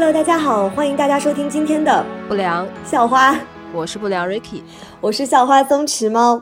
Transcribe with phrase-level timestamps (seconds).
[0.00, 3.36] Hello，大家好，欢迎大家收听今天的不良校花，
[3.72, 4.62] 我是不良 Ricky，
[5.00, 6.40] 我是校花松弛猫。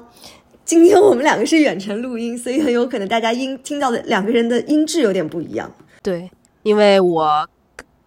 [0.62, 5.72] 今天我们两个是远程录音，所以很有可能大家音听到的两个人的音质有点不一样。
[6.02, 6.30] 对，
[6.64, 7.48] 因为我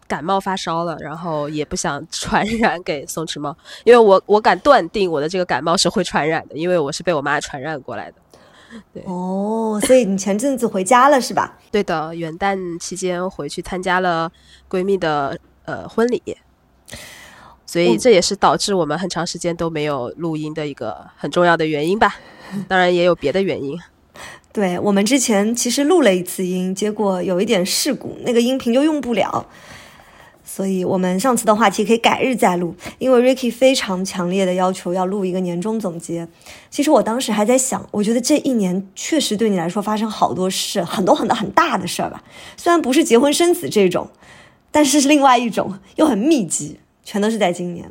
[0.07, 8.17] 感冒发烧了，然后也不想传染给松弛猫，因为我我敢断定我的这个感冒是会传染的，因为我是被我妈传染过来的。
[8.93, 11.57] 对哦，所以你前阵子回家了是吧？
[11.71, 14.31] 对的，元旦期间回去参加了
[14.69, 16.21] 闺蜜的呃婚礼，
[17.65, 22.15] 所以这也是导致我们很长时间都没有录音的一个很重要的原因吧。
[22.67, 23.79] 当然也有别的原因。
[24.51, 29.45] 对我们之前其实录了一次音，结果有一点事故，那个音频就用不了。
[30.51, 36.27] 所以我们上次的话题可以改日再录，因为 Ricky 非常强烈的要求要录一个年终总结。
[36.71, 42.23] 其实我当时还在想，我觉得这一年确实对你来说发生好多事，很多很多很大的事儿吧。
[42.57, 44.09] 虽然不是结婚生子这种，
[44.71, 47.87] 但是是另外一种，又很密集，全都是在今年。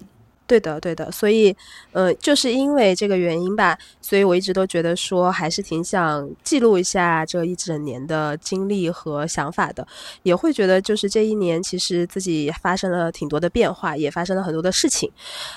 [0.48, 1.54] 对的，对的，所以，
[1.92, 9.86] 呃，就是因为这个原因吧，所以我一直都觉得说，还是挺想记录一下这一整年的经历和想法的，
[10.22, 15.12] 也会觉得就是这一年其实自己发生了挺多的变化，也发生了很多的事情，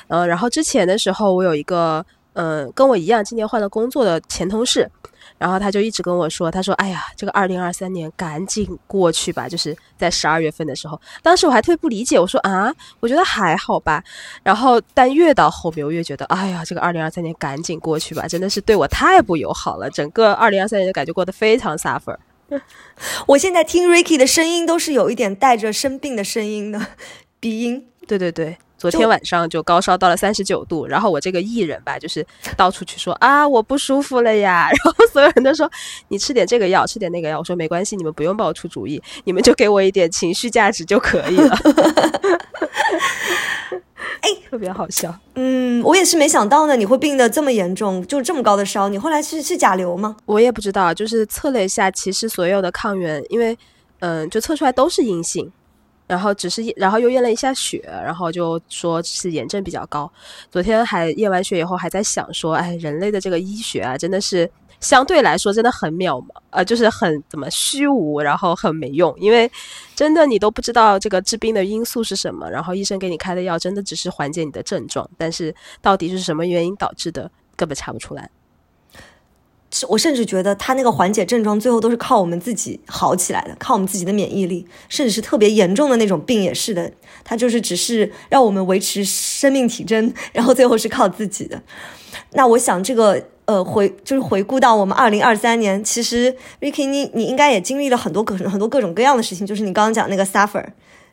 [0.09, 4.89] 呃，然后之前的时候，我有一个，嗯，跟我一样今年换了工作的前同事。
[5.37, 14.03] 然后他就一直跟我说：“他说，哎呀，这个二零二三年赶紧过去吧。”就是在十二月份的时候，当时我还特别不理解，我说：“啊，我觉得还好吧。”
[14.43, 22.17] 然后，但越到后面，我越觉得：“哎呀，这个二零二三年赶紧过去吧，真的是对我太不友好了。”整个二零二三年的感觉过得非常 suffer。
[23.25, 26.79] 我现在听 Ricky 的声音都是有一点带着生病的声音的
[27.39, 27.88] 鼻音。
[28.11, 28.57] 对对对。
[28.77, 32.25] 昨天晚上就高烧到了三十九度，然后我这个艺人吧，就是
[32.57, 35.69] 到处去说啊我不舒服了呀，然后所有人都说
[36.09, 37.37] 你吃点这个药，吃点那个药。
[37.39, 41.55] 我说没关系，你们不用帮我出主意，你们就给我一点情绪价值就可以了。
[44.21, 45.16] 哎，特别好笑。
[45.35, 48.89] 嗯，我也是没想到呢，你会病得这么严重，就这么高的烧。
[48.89, 50.17] 你后来是是甲流吗？
[50.25, 53.55] 我也不知道，就是测了一下，其实所有的抗原，因为
[54.00, 55.51] 嗯，就测出来都是阴性。
[56.11, 60.11] 然后只是，然后又验了一下血，然后就说是炎症比较高。
[60.51, 64.51] 昨天还验完血以后，还在想说，哎，人类的这个医学啊，真的是
[64.81, 69.16] 相对来说真的很渺茫，呃，就是很怎么虚无，然后很没用。
[69.17, 69.50] 因为
[69.95, 78.29] 真的你都不知道这个治病的因素是什么，然后医生给你开的药真的只是缓解你的症状，但是到底是什么原因导致的，根本查不出来。
[79.90, 86.92] 我甚至觉得他那个缓解症状，最后都是靠我们自己好起来的，靠我们自己的免疫力，甚至是特别严重的那种病也是的，
[87.24, 91.62] 他就是只是让我们维持生命体征，然后最后是靠自己的。
[92.34, 100.66] 那我想这个呃回就是回顾到我们二零二三年，其实 Ricky 你你应该也经历了很多各很多各种各样的事情，就是你刚刚讲那个 suffer，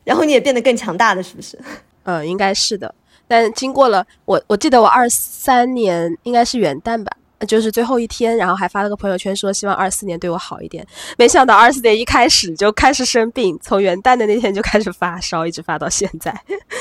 [0.04, 1.58] 然后你也变得更强大了，是不是？
[2.04, 2.94] 呃，应该是的。
[3.26, 7.12] 但经过了我我记得我二三年应该是元旦吧。
[7.46, 10.84] 就是最后一天，然后还发了个朋友圈说希望二四年对我好一点。
[11.16, 16.36] 没想到二四年一开始就开始生病，从元旦的那天就开始发烧，一直发到现在。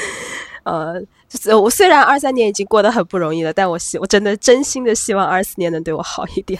[0.63, 6.59] 呃，就是我虽然二三年已经过得很不容易了，但我希我真的真心的希望二四年能对我好一点。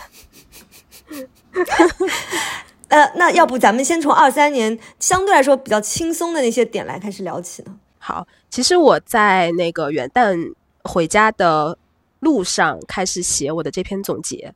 [2.90, 7.74] 呃，那要不咱们先从二三年相对来说比较轻松的那些点来开始聊起呢？
[7.98, 10.54] 好，其实我在那个元旦
[10.84, 11.78] 回家的。
[12.20, 14.54] 路上开始写我的这篇总结，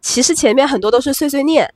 [0.00, 1.72] 其实前面很多都是碎碎念，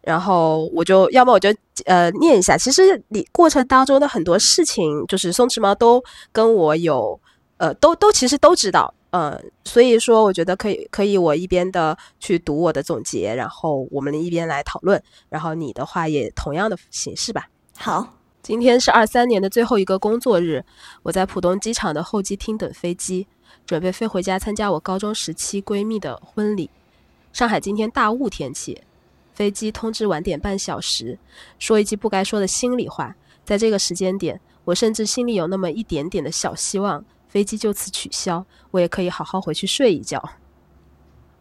[0.00, 1.48] 然后我就要么我就
[1.84, 2.58] 呃念一下。
[2.58, 7.18] 其实你过程当中的很多事情，就是松弛猫都跟我有
[7.58, 17.48] 呃都都其实都知道，嗯，所以说我觉得可以可以我一边的去读我的总结，然后我们一边来讨论，然后你的话也同样的形式吧。
[17.76, 20.64] 好，今天是二三年的最后一个工作日，
[21.04, 23.26] 我在浦东机场的候机厅等飞机。
[23.66, 26.68] 准备飞回家参加我高中时期闺蜜的婚礼。
[27.32, 28.80] 上海今天大雾天气，
[29.32, 31.18] 飞机通知晚点半小时。
[31.58, 40.22] 说一句不该说的心里话，在这个时间点，我甚至心里有那么一点点的小希望，飞机就此取消，我也可以好好回去睡一觉。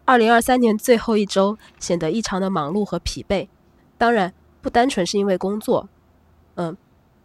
[0.06, 3.48] 二零二三年最后一周显得异常的忙碌和疲惫，
[3.98, 5.90] 当然不单纯是因为工作，
[6.56, 6.78] 嗯。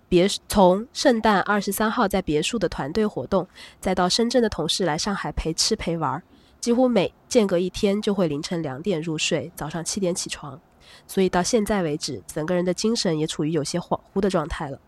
[0.08, 3.48] 别从圣诞二十三号在别墅的团队活动，
[3.80, 6.22] 再到深圳的同事来上海陪吃陪玩，
[6.60, 10.60] 几乎每间隔一天就会凌晨两点入睡，早上七点起床，
[11.08, 14.78] 所以到现在为止，整个人的精神也处于有些恍惚的状态了。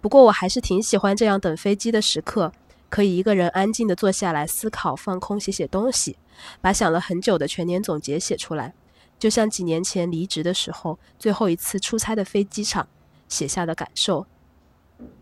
[0.00, 2.52] 不过我还是挺喜欢这样等飞机的时刻，
[2.88, 6.16] 可以一个人安静的坐下来思考、放空、写写东西，
[6.60, 8.74] 把想了很久的全年总结写出来，
[9.20, 12.88] 就像几年前离职的时候，最后一次出差的飞机场。
[13.28, 14.26] 写下的感受，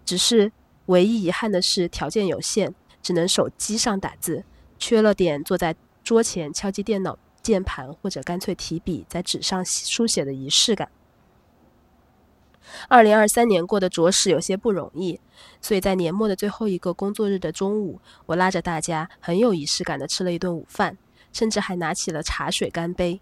[0.04, 0.52] 只是
[0.86, 4.44] 唯一遗憾的是条件有限，只能手机上打字，
[4.78, 10.90] 缺了点坐在桌前敲击电脑键盘或者干脆提笔在纸上书写的仪式感。
[12.88, 15.20] 二零二三年过得着实有些不容易，
[15.60, 20.96] 所以在年末的最后一个工作日的中午，我拉着大家很有仪式感的吃了一顿午饭，
[21.32, 23.20] 甚至还拿起了茶水干杯。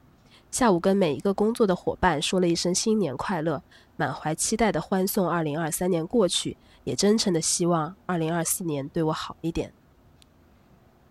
[0.52, 3.62] 下午跟每一个工作的伙伴说了一声新年快乐，
[3.96, 9.72] 满怀期待的欢送二零二三年过去，也真诚的希望二零二四年对我好一点。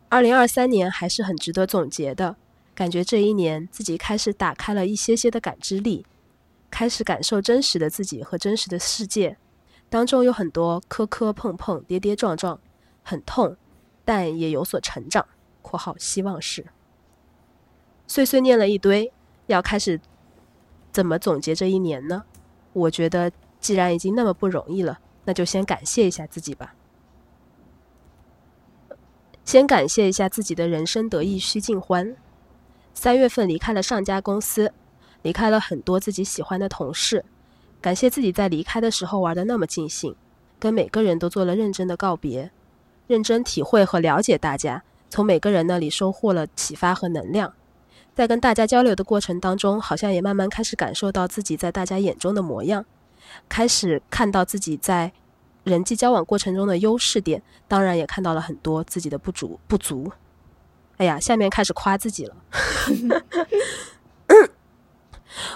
[0.09, 2.35] 二零二三年还是很值得总结的，
[2.75, 6.05] 感觉这一年自己开始打开了一些些的感知力。
[6.69, 9.37] 开始感受真实的自己和真实的世界，
[9.89, 12.59] 当中有很多磕磕碰碰、跌跌撞撞，
[13.01, 13.57] 很痛，
[14.05, 15.25] 但也有所成长。
[15.63, 16.67] （括号希望是）
[18.07, 19.11] 碎碎念了一堆，
[19.51, 19.99] 要开始
[20.91, 22.23] 怎么总结这一年呢？
[22.73, 26.73] 我觉得既然已经那么不容易了，那就先感谢一下自己吧。
[29.45, 32.15] 先感谢一下自己的人生得意须尽欢。
[32.93, 34.73] 三月份离开了上家公司。
[35.23, 37.23] 离开了很多自己喜欢的同事，
[37.79, 40.15] 感谢自己在离开的时候玩的那么尽兴，
[40.57, 42.51] 跟每个人都做了认真的告别，
[43.05, 47.53] 认真体会和了解大家，从每个人那里收获了启发和能量，
[48.13, 52.85] 在跟大家交流的过程当中，好像也慢慢开始感受到自己在大家眼中的模样，
[53.47, 55.11] 开始看到自己在
[55.63, 60.11] 人际交往过程中的优势点，当然也看到了很多自己的不足不足。
[60.97, 62.35] 哎呀，下面开始夸自己了。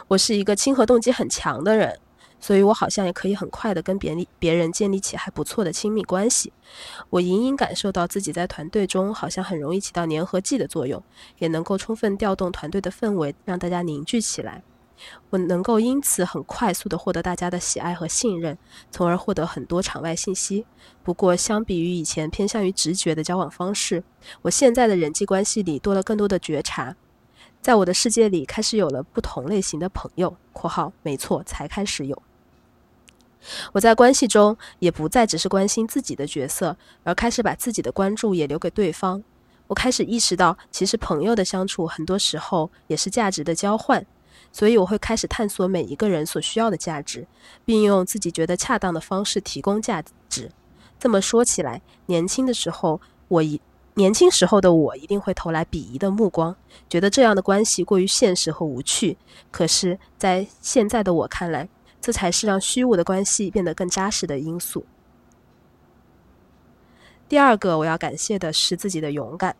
[0.08, 2.00] 我是一个亲和动机很强的人，
[2.46, 6.54] 所以我好像也可以很快的跟别人别人建立起还不错的亲密关系。
[7.10, 11.02] 我隐隐感受到自己在团队中好像很容易起到粘合剂的作用，
[11.40, 14.62] 也能够充分调动团队的氛围，让大家凝聚起来。
[15.32, 18.56] 我能够因此很快速的获得大家的喜爱和信任，
[18.92, 20.68] 从而获得很多场外信息。
[21.02, 24.04] 不过，相比于以前偏向于直觉的交往方式，
[24.44, 26.96] 我现在的人际关系里多了更多的觉察。
[27.60, 32.22] 在我的世界里，开始有了不同类型的朋友（括号没错，才开始有）。
[33.74, 39.24] 我在关系中也不再只是关心自己的角色，而开始把自己的关注也留给对方。
[39.68, 44.06] 我开始意识到，其实朋友的相处很多时候也是价值的交换。
[44.52, 47.28] 所以，我会开始探索每一个人所需要的价值，
[47.66, 50.52] 并用自己觉得恰当的方式提供价值。
[50.98, 53.60] 这么说起来，年轻的时候，我一。
[53.98, 56.54] 年轻时候的我一定会投来鄙夷的目光，
[56.90, 59.18] 觉得这样的关系过于现实和无趣。
[59.52, 61.70] 可是，在现在的我看来，
[62.02, 64.86] 这才是让虚无的关系变得更扎实的因素。
[67.28, 69.56] 第二个我要感谢的是自己的勇敢。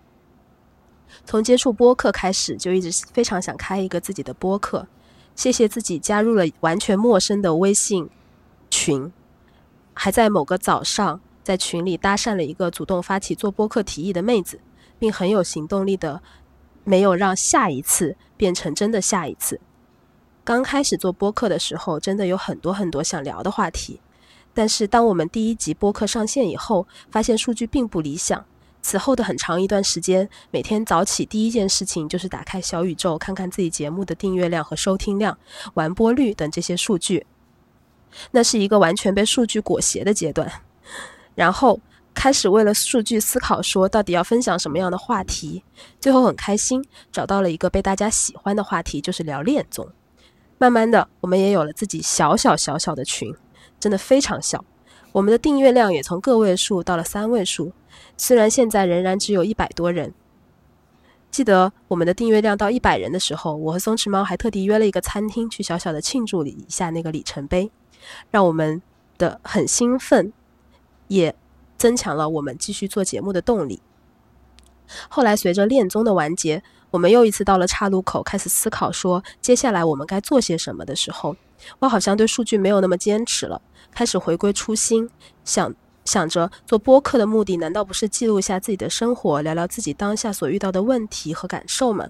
[1.24, 4.88] 从接触播客开始，就一直非常想开一个自己的播客。
[5.36, 8.10] 谢谢自己加入了完全陌生的微信
[8.70, 9.12] 群，
[9.94, 11.20] 还在某个早上。
[11.44, 14.60] 在群里搭讪了一个主动发起做播客提议的妹子，
[14.98, 16.24] 并很有行动力的，
[16.84, 19.62] 没有让下一次变成真的下一次。
[20.46, 24.00] 刚开始做播客的时候，真的有很多很多想聊的话题，
[24.54, 28.46] 但是当我们第一集播客上线以后，发现数据并不理想。
[28.84, 35.36] 此后的很长一段时间，每天早起第一件事情就是打开小宇宙，看看自己节目的订阅量和收听量、
[35.74, 37.26] 完播率等这些数据。
[38.30, 40.62] 那是一个完全被数据裹挟的阶段。
[41.34, 41.80] 然后
[42.14, 45.64] 开始为了数据思考，说到底要分享什么样的话题。
[46.00, 49.90] 最后很开心找到了一个被大家喜欢的话题，就是聊恋综。
[50.58, 53.36] 慢慢的，我们也有了自己小小小小的群，
[53.80, 54.64] 真的非常小。
[55.12, 57.72] 我们的订阅量也从个位数到了三位数，
[58.18, 60.14] 虽然现在仍然只有一百多人。
[61.32, 67.72] 记得我们的订阅量到一百人的时候，我和松弛猫还特地约了一个餐厅去小小的庆祝了一下那个里程碑，
[68.32, 68.82] 让我们
[69.18, 70.32] 的很兴奋。
[71.08, 71.36] 也
[71.78, 73.80] 增强了我们继续做节目的动力。
[75.08, 76.64] 后来，随着恋综的完结，
[76.96, 81.36] 我们又一次到了岔路口，开始思考说接下来我们该做些什么的时候，
[81.80, 83.62] 我好像对数据没有那么坚持了，
[83.92, 85.10] 开始回归初心，
[85.44, 85.76] 想
[86.06, 92.08] 想着做播客的目的，难道不是记录一下自己的生活，聊聊自己当下所遇到的问题和感受吗？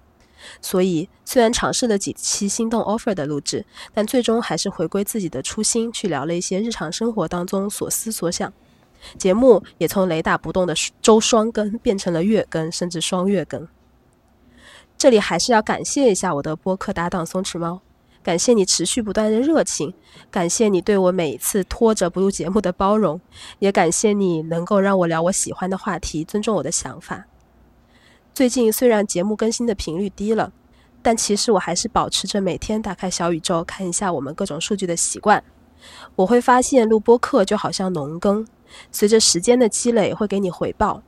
[0.61, 8.53] 所以，虽然尝试了几期心动 offer 的录制，但最终还是回归自己的初心，去聊了一些日常生活当中所思所想。
[9.17, 13.67] 节目也从雷打不动的周双更变成了月更，甚至双月更。
[14.97, 17.81] 这里还是要感谢一下我的播客搭档松弛猫，
[18.23, 19.93] 感谢你持续不断的热情，
[20.31, 23.19] 感谢你对我每一次拖着不录节目的包容，
[23.59, 27.25] 也感谢你能够让我聊我喜欢的话题，尊重我的想法。
[28.33, 30.51] 最近虽然节目更新的频率低了，
[31.01, 35.43] 但其实我还是保持着每天打开小宇宙看一下我们各种数据的习惯。
[36.15, 38.47] 我会发现录播课就好像农耕，
[38.91, 41.03] 随着时间的积累会给你回报。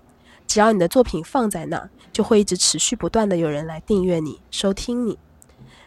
[0.45, 5.19] 只要你的作品放在那儿，就会一直持续不断的有人来订阅你、收听你。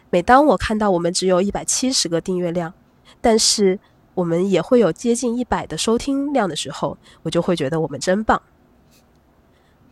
[0.09, 2.73] 每当我看到我们只有一百七十个订阅量，
[3.19, 3.77] 但是
[4.13, 8.41] 我们也会有接近一百的收听量的时候，我就会觉得我们真棒。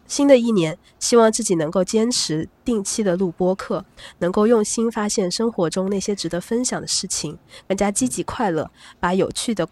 [0.08, 3.84] 新的一年，希望自己能够坚持定期的录播课，
[4.20, 9.68] 能够用心发现生活中那些值得分享的事情，更加积极快乐，把有趣的、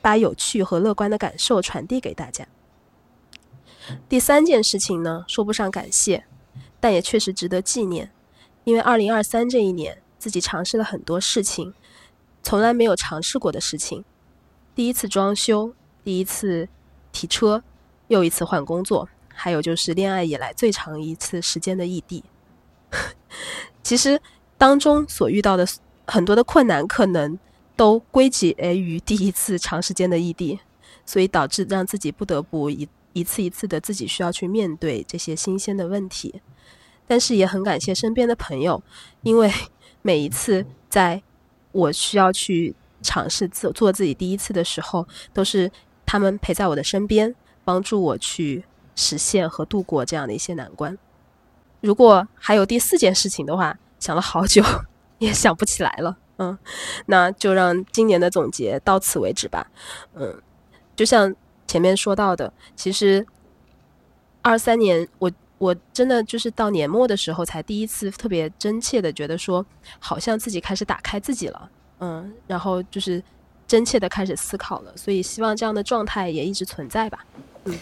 [0.00, 2.48] 把有趣和乐观的感受传递给大家。
[4.08, 6.24] 第三件事情呢，说不上感谢，
[6.80, 8.10] 但也确实值得纪念，
[8.64, 11.74] 因为二零二三这一年，自己尝试了很多事情，
[12.42, 14.04] 从来没有尝试过的事情，
[14.74, 16.68] 第一次装修，第一次
[17.12, 17.62] 提车，
[18.08, 19.08] 又一次换工作。
[19.38, 22.24] 还有就是恋爱以来最长一次时间的异地，
[23.84, 24.18] 其实
[24.56, 25.68] 当中所遇到的
[26.06, 27.38] 很多的困难，可能
[27.76, 30.58] 都归结于第一次长时间的异地，
[31.04, 36.40] 所以导致让自己不得不一一次一次的自己需要去面对这些新鲜的问题。
[37.06, 38.82] 但是也很感谢身边的朋友，
[39.22, 39.50] 因为
[40.02, 41.22] 每一次在
[41.72, 45.70] 我需要去尝试做做自己第一次的时候，都是
[46.04, 48.64] 他们陪在我的身边，帮助我去。
[48.98, 50.96] 实现和度过这样的一些难关。
[51.82, 54.64] 如果还有第四件事情的话，想了好久
[55.18, 56.16] 也想不起来了。
[56.38, 56.56] 嗯，
[57.04, 59.70] 那就让今年的总结到此为止吧。
[60.14, 60.40] 嗯，
[60.96, 61.34] 就像
[61.76, 63.26] 前面说到的，其实
[64.40, 69.62] 二三年我我真的就是到年末的时候才第一次特别真切的觉得说，
[69.98, 71.70] 好像自己开始打开自己了。
[72.00, 73.22] 嗯，然后就是
[73.68, 74.96] 真切的开始思考了。
[74.96, 77.26] 所以希望这样的状态也一直存在吧。
[77.64, 77.78] 嗯，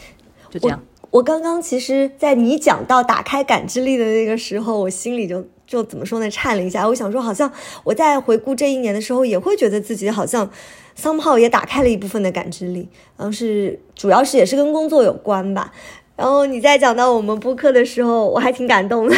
[0.51, 0.83] 就这样。
[1.15, 6.89] 我刚刚其实，在你讲到打开感知力的那个时候，我心里就就怎么说呢，颤了一下。
[6.89, 7.53] 我想说，好像
[7.85, 10.51] 我在回顾这一年的时候，也会觉得自己好像
[10.97, 15.73] 桑炮也打开了一部分的感知力，然后是主要是也是跟工作有关吧。
[16.17, 19.15] 然后你在讲到我们播客的时候，我还挺感动的。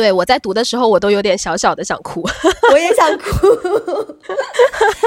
[0.00, 2.26] 对我在读的时候，我都有点小小的想哭，
[2.72, 3.46] 我也想哭。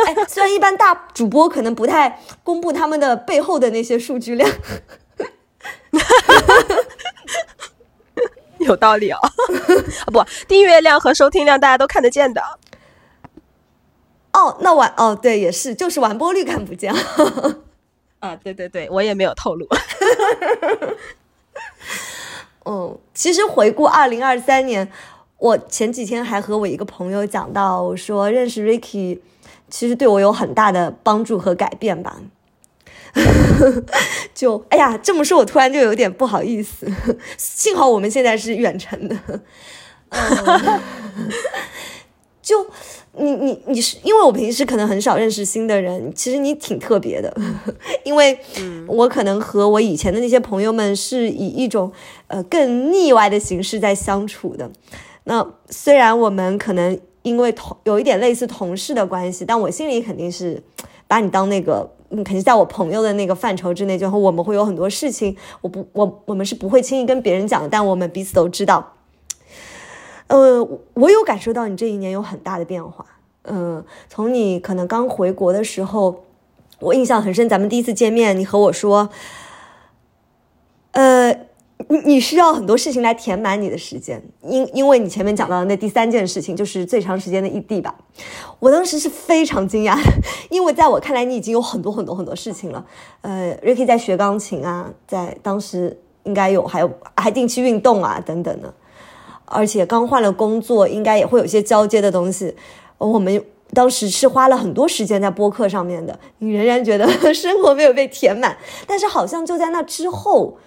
[0.06, 4.48] 哎，虽然一般大主播可能不太公布他们的背后的那些数据量，
[8.60, 9.18] 有道理哦。
[9.18, 12.44] 啊 不，订阅量和收听量大家都看得见的。
[14.34, 16.94] 哦，那完哦，对，也是，就是完播率看不见。
[18.20, 19.68] 啊，对对对，我也没有透露。
[22.66, 24.90] 嗯，其实回顾二零二三年，
[25.38, 29.20] 我前几天还和我一个朋友讲到，说认识 Ricky，
[29.70, 32.18] 其实对我有很大的帮助和改变吧。
[34.34, 36.92] 就哎呀，这么说，我突然就有点不好意思。
[37.38, 39.18] 幸好我们现在是远程的。
[42.42, 42.68] 就。
[43.16, 47.32] 你你你是因为我平时可能很少认识新的人，其实你挺特别的，
[48.04, 48.38] 因为
[48.88, 51.92] 我可能和我以前的那些朋友们是以一种
[52.28, 54.72] 呃更腻歪的形式在相处的。
[55.26, 60.62] 那虽然我们可能因为同有一点类似同事的关系，但我心里肯定是
[61.08, 63.98] 把你当那个，肯定在我朋友的那个范畴之内。
[63.98, 68.96] 就我们会有很多事情，我不我我们是不会轻易跟别人讲的，但我们彼此都知道。
[70.34, 73.06] 呃，我有感受到你这一年有很大的变化。
[73.44, 76.24] 嗯，从你可能刚回国的时候，
[76.80, 77.48] 我印象很深。
[77.48, 79.10] 咱们第一次见面，你和我说，
[80.94, 81.32] 呃，
[82.04, 87.94] 你需要很多事情来填满你的时间，因因为你前面讲到的那第三件事情就是最长时间的异地吧。
[88.58, 89.96] 我当时是非常惊讶，
[90.50, 92.84] 因为在我看来，你已经有很多很多很多事情了。
[93.22, 98.74] 呃，Ricky 在学钢琴啊，在当时应该有，还有还定期运动啊等等的。
[99.54, 102.56] 而且刚换了工作，应该也会有些交接的东西。
[102.98, 106.18] 我们当时是花了很多时间在播客上面的。
[106.40, 108.58] 你仍然觉得生活没有被填满，
[108.88, 110.58] 但是好像就在那之后，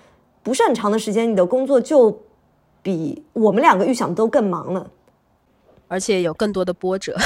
[0.43, 2.23] 不是很长的时间，你的工作就
[2.83, 4.91] 比我们两个预想都更忙了，
[5.89, 7.17] 而且有更多的波折。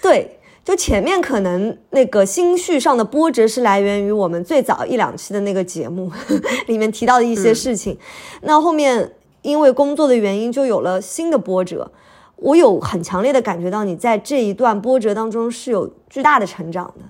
[0.00, 6.10] 对，就前面可能那个心绪上的波折是来源于我们最早一两期的那个节目
[6.68, 7.98] 里面提到的一些事情，
[8.42, 9.12] 那后面。
[9.42, 11.90] 因为工作的原因，就有了新的波折。
[12.36, 17.04] 我有很强烈的感觉到，你在这一段波折当中是有巨大的成长的。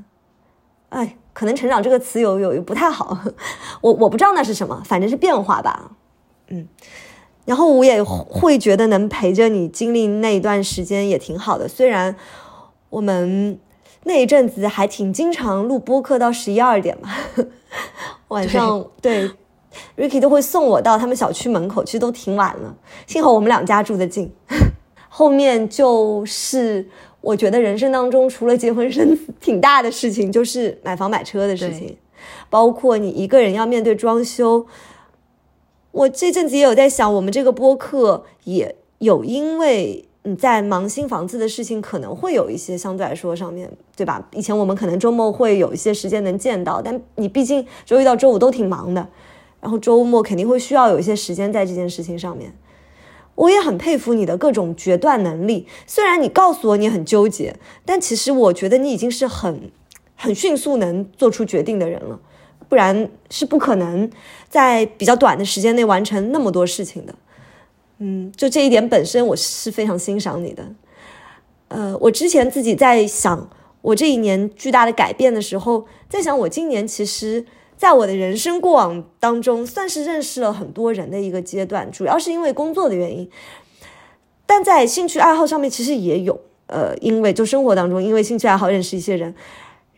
[0.90, 3.18] 哎，可能“成长”这个词有有不太好，
[3.83, 5.90] 我我不知道那是什么，反正是变化吧。
[6.47, 6.68] 嗯，
[7.45, 11.66] 然后我也会觉得能陪着你经历那一段时间也挺好的。
[11.66, 12.14] 虽然
[12.90, 13.59] 我们
[14.04, 17.11] 那一阵子还挺经常录播客到十一二点嘛，
[18.28, 19.28] 晚上对。
[19.97, 22.75] Ricky 都会送我到他们小区门口，其实都挺晚了。
[23.06, 24.33] 幸好我们两家住得近。
[25.09, 26.87] 后面就是
[27.23, 31.97] 我觉得人生当中除了结婚生子，挺大的事情就是买房买车的事情，
[32.50, 34.66] 包括你一个人要面对装修。
[35.92, 44.28] 我这阵子也有在想，我们这个播客也有因为你在忙新房子的事情，可能会有一些相对来说上面对吧？
[44.33, 49.09] 以前我们可能周末会有一些时间能见到，但你毕竟周一到周五都挺忙的，
[49.66, 52.54] 然后周末肯定会需要有一些时间在这件事情上面。
[53.35, 55.66] 我也很佩服你的各种决断能力。
[55.88, 59.73] 虽然你告诉我你很纠结，但其实我觉得你已经是很
[60.14, 62.20] 很迅速能做出决定的人了，
[62.68, 64.08] 不然是不可能
[64.49, 67.16] 在比较短的时间内完成那么多事情的。
[67.99, 70.64] 嗯，就这一点本身我是非常欣赏你的。
[71.66, 73.50] 呃，我之前自己在想
[73.82, 77.44] 我这一年巨大的改变的时候，在想我今年其实。
[77.76, 83.30] 在我的人生过往当中，算是认识了很多人的一个阶段，主要是因为工作的原因。
[84.47, 89.35] 但在兴趣爱好上面，其实也有，呃，因为就生活当中，因为兴趣爱好认识一些人。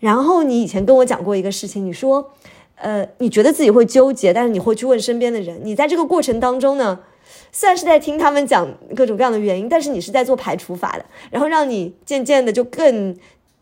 [0.00, 2.32] 然后你以前跟我讲过一个事情，你说，
[2.76, 5.61] 呃，你觉得自己会纠结，但是你会去问身边的人。
[5.62, 7.00] 你在这个过程当中呢，
[7.52, 8.66] 虽然是在听他们讲
[8.97, 13.16] 各种各样的原因，但是你是在做排除法的，然后让你渐渐的就更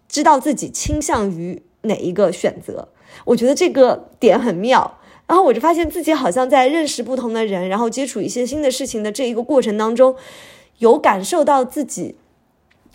[0.08, 2.88] 知道自己倾向于哪一个选择。
[3.24, 10.14] 我觉得这个点很妙，然后我就发现自己好像在认识不同的人，然后接触一些新的事情的这一个过程当中，
[10.78, 12.16] 有感受到自己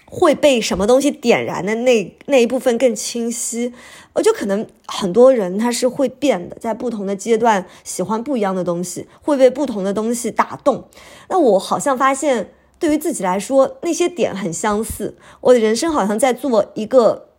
[0.06, 3.74] 会被什么东西点燃的那那一部分更清晰。
[4.14, 10.86] 我就可能很多人他是会变的，在不同的阶段喜欢不一样的东西，会被不同的东西打动。
[11.30, 15.18] 那我好像发现，对于自己来说，那些点很相似。
[15.42, 17.31] 我的人生好像在做一个。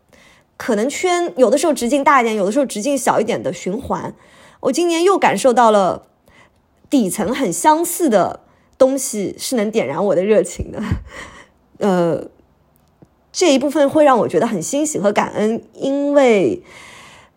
[0.65, 4.15] 可能圈有的时候直径大一点，有的时候直径小一点的循环。
[4.61, 6.07] 我今年又感受到了
[6.89, 8.45] 底层很相似的
[8.79, 10.81] 东西是能点燃我的热情的，
[11.85, 12.29] 呃，
[13.33, 16.63] 这一部分会让我觉得很欣喜和感恩，因为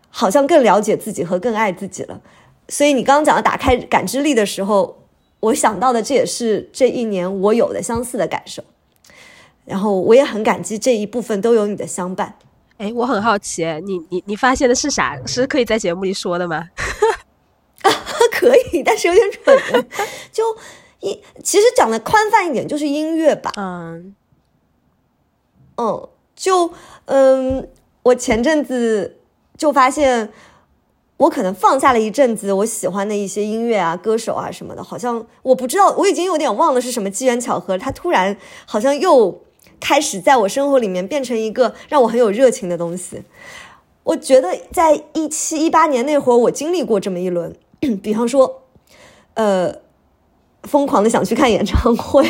[0.08, 2.20] 好像更了解自己和更爱自己了。
[2.68, 5.02] 所以你刚刚讲的打开感知力的时候，
[5.40, 8.62] 我想到的这也是这一年我有的相似的感受，
[9.64, 12.36] 然后我也很感激这一部分都有你的相伴。
[12.78, 15.18] 哎，我很好奇，你你你发现的是啥？
[15.26, 16.68] 是可以在节目里说的吗？
[18.32, 19.88] 可以，但是有点蠢。
[20.30, 20.44] 就
[21.00, 23.50] 一，其实讲的宽泛一点，就是音乐吧。
[23.56, 24.14] 嗯
[25.76, 26.70] 嗯，就
[27.06, 27.66] 嗯，
[28.02, 29.20] 我前阵子
[29.56, 30.30] 就发现，
[31.16, 38.36] 我可能放下了一阵子我喜欢的一些音乐啊、歌手啊什么的，好像我不知道，我已经有点忘了是什么机缘巧合，他突然
[38.66, 39.45] 好像又。
[39.80, 43.22] 开始在我生活里面变成一个让我很有热情的东西。
[44.04, 47.54] 我觉得在一七一八年那会儿，我经历过这么一轮，
[48.02, 48.62] 比方说，
[49.34, 49.74] 呃，
[50.62, 52.24] 疯狂的想去看演唱会，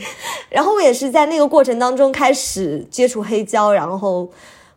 [0.48, 4.30] 然后我也是在那个过程当中开始接触黑胶，然后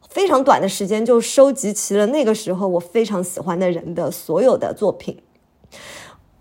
[0.10, 5.18] 非常短的时间就收集齐了那个时候我非常喜欢的人的所有的作品。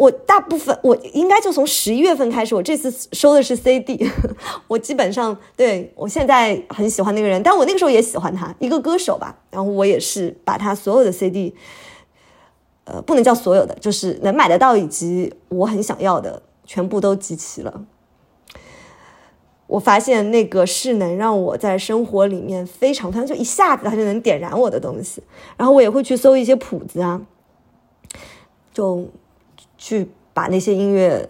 [0.00, 4.10] 我大部分我应该就从十一月份开始，我这次收的是 CD，
[4.66, 11.54] 我基本上对我现在很喜欢那个人，但我那个时候也喜欢他一个歌手吧，然后我也是把他所有的 CD，
[12.84, 17.84] 呃，不能叫所有的，就是能买得到以及我很想要的全部都集齐了。
[19.66, 25.22] 我发现那个是能让我在生活里面非常非常就一下子他就能点燃我的东西，
[25.58, 27.20] 然后我也会去搜一些谱子啊，
[28.72, 29.06] 就。
[29.80, 31.26] 去把那些音乐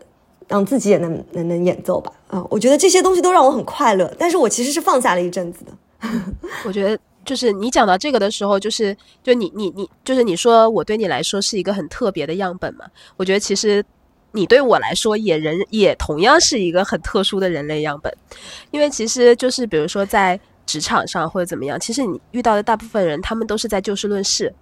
[0.48, 2.44] 让自己也能能能演奏吧啊！
[2.50, 5.72] 我觉得这些东西都让我很快乐，但是我其实是放下了一阵子的。
[6.66, 12.84] 我觉得就是你讲到这个的时候，就是就你你你就是你说我对你来说是一个很特别的样本嘛？
[13.16, 13.84] 我觉得其实
[14.32, 18.12] 你对我来说也人也同样是一个很特殊的人类样本，
[18.72, 24.52] 因为其实就是比如说在职场上或者怎么样，其实你遇到的大部分人，他们都是在就事论事。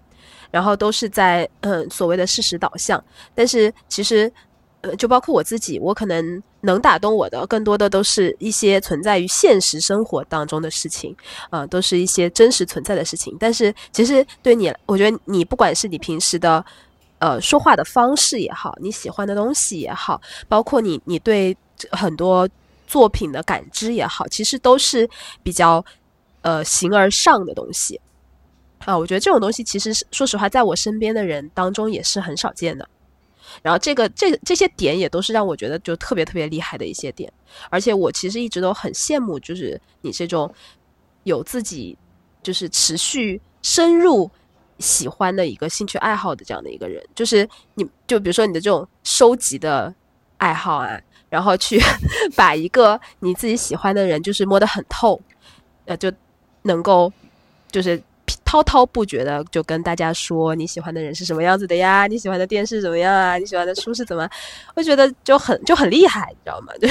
[0.51, 3.03] 然后都是在嗯所谓的事实导向，
[3.35, 4.33] 但是其实
[4.81, 11.15] 呃就包括我自己，我可能能打动我的更多的都是一些存在于现实生活当中的事情，
[11.51, 13.37] 啊，都是一些真实存在的事情。
[13.39, 16.65] 但是其实对你，我觉得你不管是你平时的
[17.19, 21.57] 呃说话的方式也好，你喜欢的东西也好，包括你你对
[21.91, 22.49] 很多
[22.87, 25.09] 作品的感知也好，其实都是
[25.43, 25.85] 比较
[26.43, 28.01] 呃形而上的东西。
[28.89, 32.89] 啊，我觉得这种东西其实是说实话，在我身边的人当中也是很少见的。
[33.61, 37.31] 然后这个这这些点也都是让我觉得就特别特别厉害的一些点。
[37.69, 40.51] 而且我其实一直都很羡慕，就是你这种
[41.25, 41.99] 有自己
[42.43, 44.31] 就是持续深入
[44.79, 47.07] 喜欢的一个兴趣爱好的这样的一个人。
[47.15, 49.95] 就是你就比如说你的这种收集的
[50.39, 50.99] 爱好啊，
[51.29, 51.79] 然后去
[52.35, 55.21] 把一个你自己喜欢的人就是摸得很透。
[55.85, 56.11] 呃，就
[56.63, 57.13] 能够
[57.71, 58.03] 就是
[58.49, 64.27] 滔滔不绝的就跟大家说你喜欢的人是什么样子的呀，你喜欢的电视怎么样啊，你喜欢的书是怎么，
[64.75, 66.73] 我觉得就很就很厉害，你知道吗？
[66.81, 66.89] 就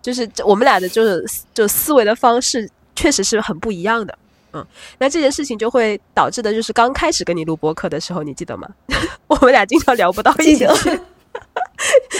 [0.00, 2.66] 就是我们俩的就是就思维的方式
[2.96, 4.18] 确实是很不一样的。
[4.54, 4.66] 嗯，
[4.96, 8.66] 那这件事情就会导致的就是刚开始跟你录播客的时候，你记得吗？
[9.28, 10.90] 我们俩经常聊不到一起去，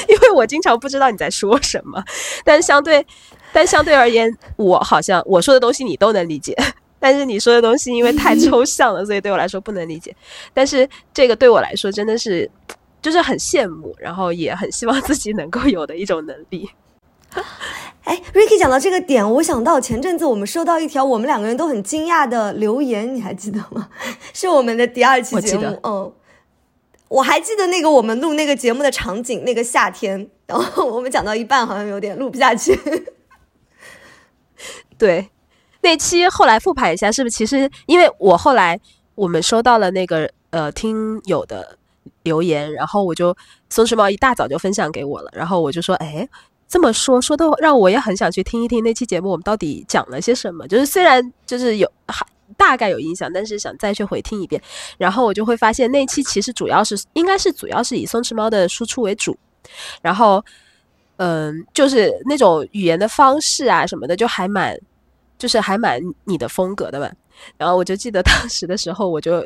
[0.06, 2.04] 因为我经常不知道你在说什么。
[2.44, 3.06] 但相对，
[3.54, 6.54] 但相对而言，我好像我说的东西你都能理解，
[7.02, 10.14] 但是你说的东西因为太 抽象了，所以对我来说不能理解。
[10.54, 12.48] 但是这个对我来说真的是，
[13.02, 16.70] 就是很羡慕，然后也很希望自己能够有的一种能力。
[18.04, 23.88] 哎，Ricky 讲到这个点，我想到前阵子我们收到一条我们两个人都很惊讶的留言，你还记得吗？
[24.32, 26.12] 是我们的第二期节目，嗯，
[27.08, 32.78] 我还记得那个我们录那个节目的场景，那个夏天，然后我们讲到一半好像有点录不下去。
[34.98, 35.28] 对，
[35.82, 37.36] 那期后来复盘一下，是不是？
[37.36, 38.80] 其实因为我后来
[39.14, 41.76] 我们收到了那个呃听友的
[42.22, 43.36] 留言，然后我就
[43.68, 46.26] 松弛猫一大早就分享给我了，然后我就说，哎。
[46.68, 50.66] 这么说说的让我也很想去听一听那期节目，我们到底讲了些什么？
[50.66, 52.24] 就是虽然就是有还
[52.56, 54.58] 大概有印象，但是想再去回听一遍。
[54.96, 59.36] 然后我就会发现那期其实主要是应该是主要是以松弛猫的输出为主，
[60.00, 60.42] 然后
[61.16, 64.74] 嗯，就是那种语言的方式啊什么的，就还蛮
[65.42, 67.10] 就是还蛮你的风格的吧。
[67.56, 69.44] 然后我就记得当时的时候，我就。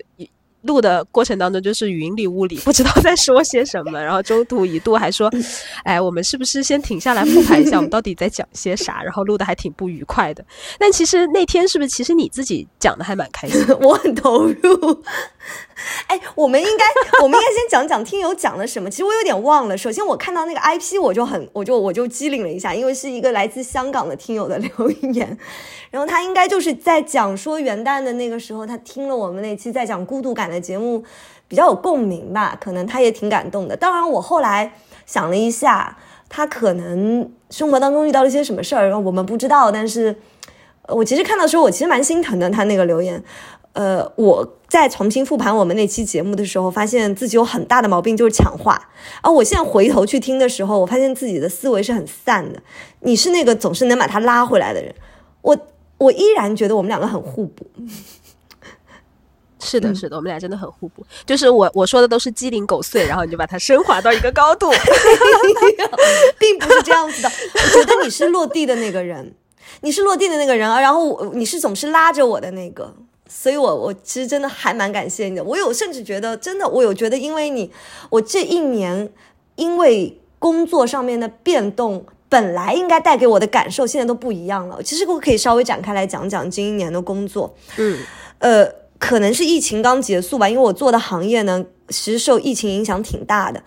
[0.67, 4.03] 录的过程当中就是云里雾里， 不知道在说些什么。
[4.03, 5.31] 然后中途一度还说：
[5.85, 10.45] “哎，我们是不是先停下来复盘一下，我们到底在讲些啥？”然后录的还挺不愉快的。
[10.79, 13.65] 但其实那天是不是其实你自己讲的还蛮开心？
[13.81, 15.03] 我很投入。
[16.09, 16.85] 哎，我们应该，
[17.23, 18.91] 我们应该先讲讲听友讲了什么。
[18.91, 19.79] 其实我有点忘了。
[19.79, 25.39] 首先我看到那个 IP，我就很，我就我就机灵了一下，因为是一个来自香港的听友的留言。
[25.91, 31.03] 然后他应该就是在讲说元旦的那个时候，他听了我们那期在讲孤独感的节目，
[31.49, 32.57] 比较有共鸣吧。
[32.61, 33.77] 可能他也挺感动的。
[33.77, 34.73] 当然，我后来
[35.05, 35.97] 想了一下，
[36.29, 39.71] 他可能生活当中遇到了一些什么事儿，我们不知道。
[39.71, 40.17] 但是，
[40.89, 42.49] 我其实看到时候，我其实蛮心疼的。
[42.51, 43.23] 他那个留言。
[43.73, 48.89] 呃，我在重新复盘我们那期节目的时候，发现自己有很大的毛病，就是抢话。
[49.21, 52.63] 而我现在回头去听的时候，我发现自己的思维是很散的。
[53.01, 54.95] 你是那个总是能把他拉回来的人，
[55.43, 55.55] 我
[55.99, 57.67] 我依然觉得我们两个很互补。
[59.67, 61.05] 是的，是的，我们俩真的很互补。
[61.27, 64.71] 就是我我说的都是鸡零狗碎，然后你就把它升华到一个高度，
[66.39, 67.31] 并不是这样子的。
[67.55, 69.35] 我觉得你是落地的那个人，
[69.81, 72.95] 你是落地的那个人啊，然后你是总是拉着我的那个。
[73.29, 75.43] 所以，我我其实真的还蛮感谢你的。
[75.43, 77.69] 我有甚至觉得，真的，我有觉得，因为你，
[78.09, 79.13] 我这一年
[79.57, 84.81] 因为工作上面的变动，本来应该带给我的感受，现在都不一样了。
[84.81, 87.53] 其实我可以稍微展开来讲讲今年的工作。
[87.79, 87.99] 嗯，
[88.39, 88.65] 呃，
[88.99, 93.63] 可能是疫情刚结束吧，因为我做的行业呢，其实受疫情影响挺大的。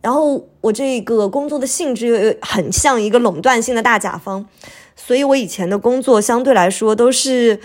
[0.00, 4.46] 然后我这个工作的性质又很像一个垄断性的大甲方，
[4.94, 7.60] 所以我以前的工作相对来说都是。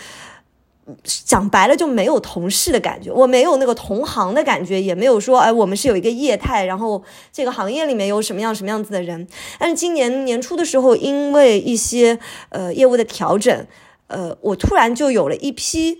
[1.04, 9.28] 讲白了就没有同事的感觉，我没有那个同行的感觉，也没有说哎，我们是有一个业态，然后这个行业里面有什么样什么样子的人。
[9.60, 12.17] 但是今年年初的时候，因为一些
[12.50, 13.67] 呃业务的调整，
[14.08, 16.00] 呃，我突然就有了一批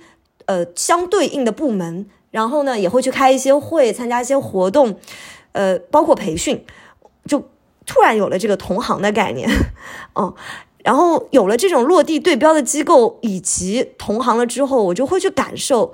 [0.50, 4.98] 呃相对应的部门，然后呢也会去开一些会，参加一些活动，
[5.52, 6.66] 呃，包括培训，
[7.28, 7.48] 就
[7.86, 9.48] 突然有了这个同行的概念，
[10.14, 10.34] 哦。
[10.82, 15.94] 然后有了这种落地对标的机构以及同行了之后，我就会去感受，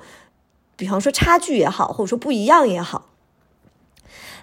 [0.77, 3.09] 比方说差距也好，或者说不一样也好。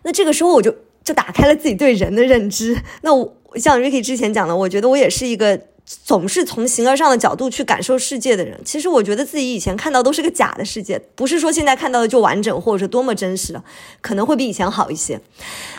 [0.02, 2.76] 那这个时候我就就打开了自己对人的认知。
[3.02, 5.58] 那我像 Ricky 之前讲的，我觉得我也是一个
[6.04, 8.60] 总是从形而上的角度去感受世界的人。
[8.64, 13.64] 其实我觉得自己以前看到都是个假的世界，不是说现在看到的就完整或者说多么真实了，
[14.00, 15.20] 可能会比以前好一些。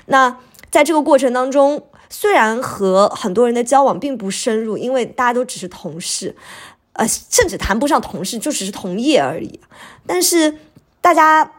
[0.07, 0.37] 那
[0.69, 1.83] 在这个过程当中。
[2.15, 6.35] 虽然和很多人的交往并不深入，因为大家都只是同事，
[6.91, 9.59] 呃，甚至谈不上同事，就只是同业而已。
[10.05, 10.59] 但是
[11.01, 11.51] 大家，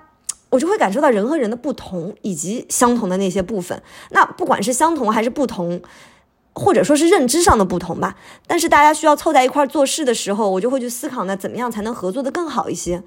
[0.51, 3.83] 我就会感受到人和人的不同，以及相同的那些部分。
[4.11, 5.83] 那不管是相同还是不同，
[6.55, 13.03] 或者说是认知上的不同吧，但是大家需要凑在一块做事的时候，我就会去思考，那怎么样才能合作的更好一些？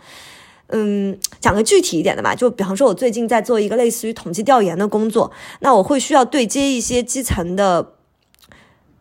[0.68, 5.32] 嗯，讲个具体一点的吧，就比方说，我最近在做一个类似于统计调研的工作，
[5.62, 7.94] 那我会需要对接一些基层的，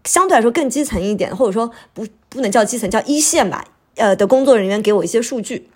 [0.04, 3.64] 相对来说更基层一点，或者说不不能叫基层，叫一线吧，
[3.96, 5.68] 呃的工作人员给我一些数据。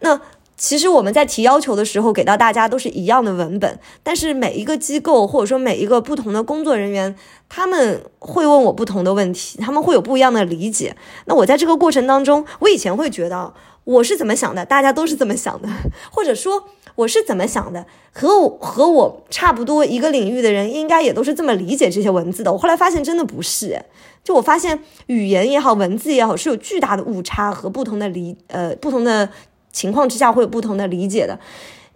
[0.00, 0.20] 那
[0.56, 7.16] 其实我们在提要求的时候，给到大家都是一样的文本，但是每一个机构或者说每一个不同的工作人员，
[7.48, 10.94] 他们会问我不同的问题，他们会有不一样的理解。
[11.24, 15.68] 那我在这个过程当中，我以前会觉得我是怎么想的，大家都是这么想的，
[16.12, 16.62] 或者说
[16.94, 22.52] 我是怎么想的， 和我和我差不多一个领域的人，应该也都是这么理解这些文字的。
[22.52, 23.84] 我后来发现真的不是，
[24.22, 29.28] 就我发现语言也好，文字也好，是有巨大的误差和不同的理呃不同的。
[29.72, 31.40] 情况之下会有不同的理解的，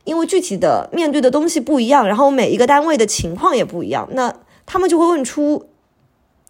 [0.05, 4.35] 因为具体的面对的东西不一样，然后每一个单位的情况也不一样，那
[4.65, 5.69] 他们就会问出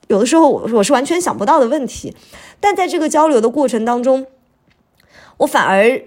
[0.07, 2.15] 有的时候我我是完全想不到的问题，
[2.61, 4.27] 但在这个交流的过程当中，
[5.39, 6.01] 我反而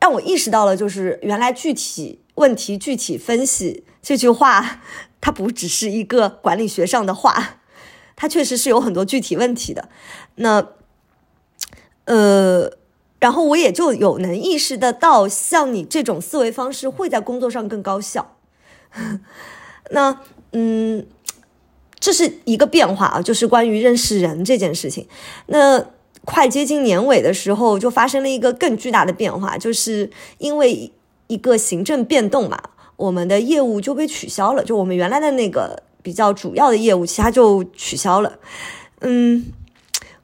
[0.00, 4.80] 让我意识到了，就是原来具体问题具体分析这句话，
[5.20, 7.58] 它不只是一个管理学上的话，
[8.14, 9.88] 它确实是有很多具体问题的。
[10.36, 10.68] 那
[12.04, 12.70] 呃。
[13.24, 18.36] 然后我也就有能意识得到，像你这种思维方式会在工作上更高效。
[19.92, 20.20] 那
[20.52, 21.06] 嗯，
[21.98, 25.08] 这是一个变化啊，就是关于认识人这件事情。
[25.46, 25.86] 那
[26.26, 30.92] 快接近年尾的时候，就发生了一个更巨大的变化，就是因为
[31.28, 32.60] 一个行政变动嘛，
[32.96, 38.38] 我们的业务就被取消了，就我们原来的那个比较主要的业务，其他就取消了。
[39.00, 39.46] 嗯。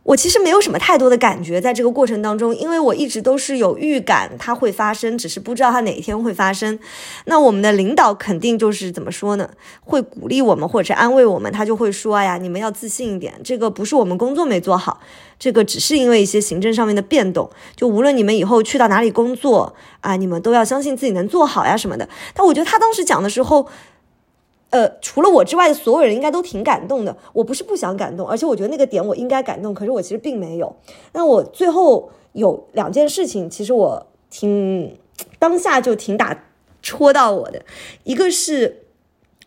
[0.03, 6.79] 我其实没有什么太多的感觉，在这个过程当中，因为我一直都是有预感它会发生，只是不知道它哪一天会发生。
[7.27, 9.51] 那我们的领导肯定就是怎么说呢？
[9.83, 15.01] 会鼓励我们或者是安慰我们，他就会说：“哎呀，你们要自信一点，这个不是我们工作没做好，
[15.39, 17.49] 这个只是因为一些行政上面的变动。
[17.77, 23.69] 就无论你们以后去到哪里工作啊，你们都要相信自己能做好呀什么的。”但我觉得他当时讲的时候。
[24.71, 27.17] 呃，除了我之外的所有人应该都挺感动的。
[27.33, 30.77] 我不是不想感动，而且我觉得那个点我应该感动，可是我其实并没有。
[31.13, 34.97] 那我最后有两件事情，其实我挺
[35.39, 36.45] 当下就挺打
[36.83, 37.63] 戳到我的。
[38.05, 38.85] 一个是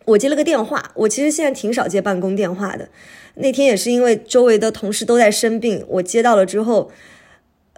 [0.05, 2.89] 我接了个电话，我其实现在挺少接办公电话的。
[3.35, 6.91] 那天也是因为周围的同事都在生病，我接到了之后，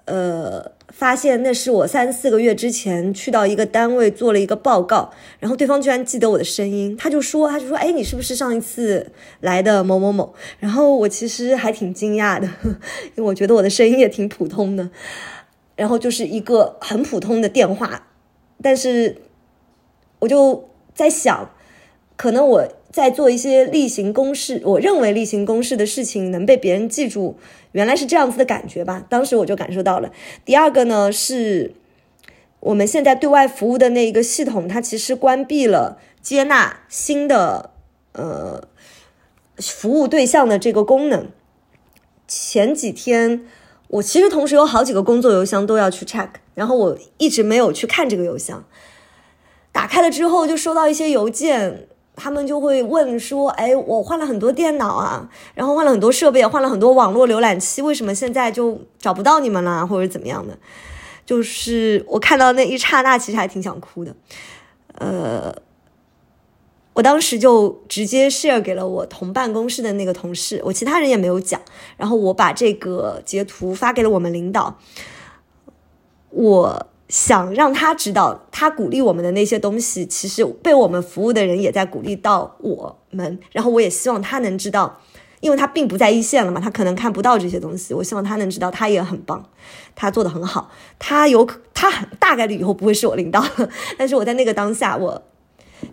[0.06, 0.75] 呃。
[0.98, 10.34] 发现那是我三四个月之前去到一个单位做了一个报告，然后对方居然记得我的声音，他就说，他就说，哎，你是不是上一次来的某某某？
[10.58, 14.90] 然后我其实还挺惊讶的，因为我觉得我的声音也挺普通的，
[15.76, 18.08] 然后就是一个很普通的电话，
[18.62, 19.18] 但是
[20.20, 21.50] 我就在想，
[22.16, 22.68] 可能我。
[22.96, 27.38] 在做一些例行公事，我认为例行公事的事情能被别人记住，
[27.74, 29.06] 原来是这样子的感觉吧。
[29.10, 30.14] 当时我就感受到了。
[30.46, 31.74] 第二个呢，是
[32.62, 37.72] 我们现在对外服务的那一个系统，它其实关闭了接纳新的
[38.14, 38.66] 呃
[39.58, 41.28] 服务对象的这个功能。
[42.30, 43.46] 前几天
[43.90, 48.64] 我其实同时有好几个工作邮箱都要去 check，然后我一直没有去看这个邮箱。
[49.74, 51.90] 打开了之后就收到一些邮件。
[52.16, 60.58] 他们就会问说：“哎，我换了很多电脑啊，然后换了很多设备，换了很多网络浏览器，为什么现在就找不到你们了，或者怎么样的？”
[61.26, 64.16] 就是我看到那一刹那，其实还挺想哭的。
[64.94, 65.54] 呃，
[66.94, 71.60] 我当时就直接 share 给了我同办公室的那个同事，我其他人也没有讲。
[71.98, 74.78] 然后我把这个截图发给了我们领导。
[76.30, 76.88] 我。
[77.16, 83.40] 想让他知道，他鼓励我们的那些东西，其实被我们服务的人也在鼓励到我们。
[83.54, 85.00] 然后我也希望他能知道，
[85.40, 87.94] 因为他并不在一线了嘛，他可能看不到这些东西。
[87.94, 89.42] 我希望他能知道，他也很棒，
[89.96, 90.70] 他做的很好。
[91.00, 93.42] 他有他很大概率以后不会是我领导，
[93.98, 95.24] 但是我在那个当下，我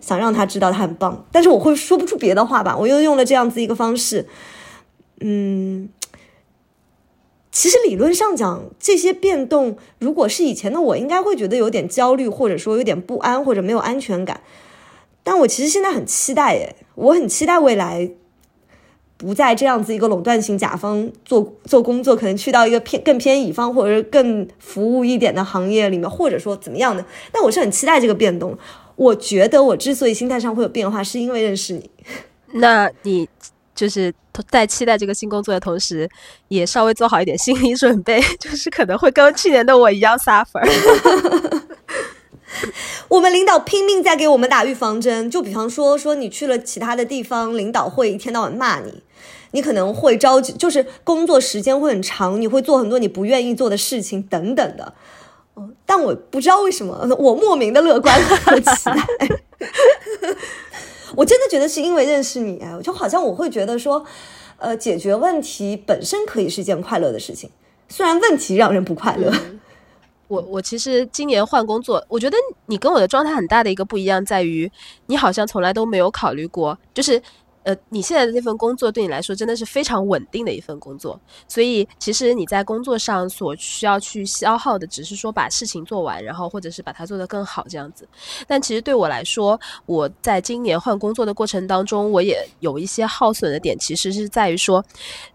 [0.01, 1.25] 想让他知道他很棒。
[1.31, 4.27] 但是我会说不出别的话吧，我又用了这样子一个方式，
[5.21, 5.87] 嗯。
[7.53, 14.41] 其实理论上讲，这些变动，如果是以前的我，应该会觉得有点焦虑，或者说有点不安，或者没有安全感。
[15.21, 18.09] 但我其实现在很期待，诶，我很期待未来
[19.17, 27.05] 不在这样子一个垄断型甲方做做工作，可能去到一个偏更偏乙方或者是更服务一点的行业里面，或者说怎么样的。
[27.31, 28.57] 但我是很期待这个变动。
[28.95, 31.87] 我觉得我之所以心态上会有变化，是因为认识你。
[32.59, 33.29] 那你？
[33.75, 34.13] 就是
[34.49, 36.09] 在期待这个新工作的同时，
[36.47, 40.61] 也稍微做好一点心理准备， 就是可能会跟去年的我一样 suffer。
[43.07, 49.03] 我们领导拼命在给我们打预防针，就比方说，说你去了其他的地方，领导会一天到晚骂你，
[49.51, 54.93] 你可能会着急，就是工作时间会很长，你会做很多你不愿意做的事情等等的。
[55.85, 58.95] 但我不知道为什么，我莫名的乐观和期待。
[61.15, 64.03] 我真的觉得是因为认识你，就好像我会觉得说，
[64.57, 67.49] 呃，解决问题本身可以是件快乐的事情，
[67.89, 69.31] 虽然问题让人不快乐。
[70.27, 74.71] 我我其实今年换工作，我觉得你跟我的状态很大的一个不一样，在于
[75.05, 77.21] 你好像从来都没有考虑过，就是。
[77.63, 88.07] 呃，你现在的这份工作对你来说真的是非常稳定的一份工作，所以其实你在工作上所需要去消耗的，只是说把事情做完，然后或者是把它做得更好这样子。
[88.45, 94.83] 但其实对我来说，我在今年换工作的过程当中，我也有一些耗损的点，其实是在于说，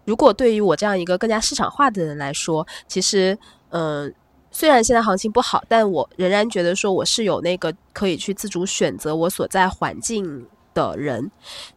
[0.05, 3.35] 如果对于我这样一个更加市场化的人来说，其实，
[3.69, 4.13] 嗯，
[4.51, 10.45] 虽然现在行情不好，但我仍然觉得说我是有那个可以去自主选择我所在环境。
[10.79, 11.29] 的人，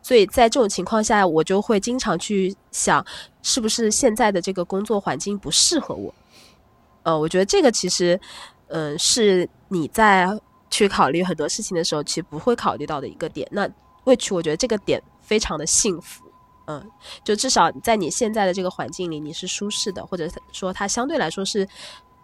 [0.02, 3.04] 所以在这种情况下，我就会经常去想，
[3.42, 6.14] 是不是现在的这个工作环境不适合我？
[7.02, 8.18] 呃，我觉得这个其实，
[8.68, 10.28] 嗯，是你在
[10.70, 13.48] 去考虑很多事情的时候，其实不会考虑到的一个点。
[13.50, 13.68] 那
[14.04, 16.24] which 我觉得这个点非常的幸福，
[16.66, 16.88] 嗯，
[17.24, 21.68] 就至少在你现在的这个环境里，你是舒适的，或者说它相对来说是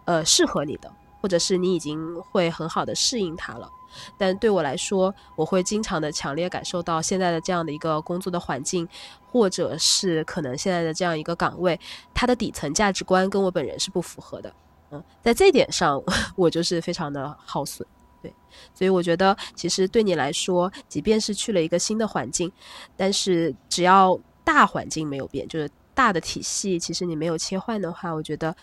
[0.05, 3.70] 呃适合你的，或者是你已经会很好的适应它了。
[4.18, 8.87] 但对我来说，我会经常的强烈感受到现在的这样的一个工作的环境，
[9.31, 11.78] 或者是可能现在的这样一个岗位，
[12.12, 14.52] 它的底层价值观跟我本人是不符合的。
[14.90, 16.02] 嗯，在这点上，
[16.37, 17.87] 我就是非常的耗损。
[18.22, 18.33] 对，
[18.74, 22.52] 所以我觉得，其实对你来说，即便是去了一个新的环境，
[22.96, 28.54] 但是只要大环境没有变，就是大的体系，其实你没有切换的话，我觉得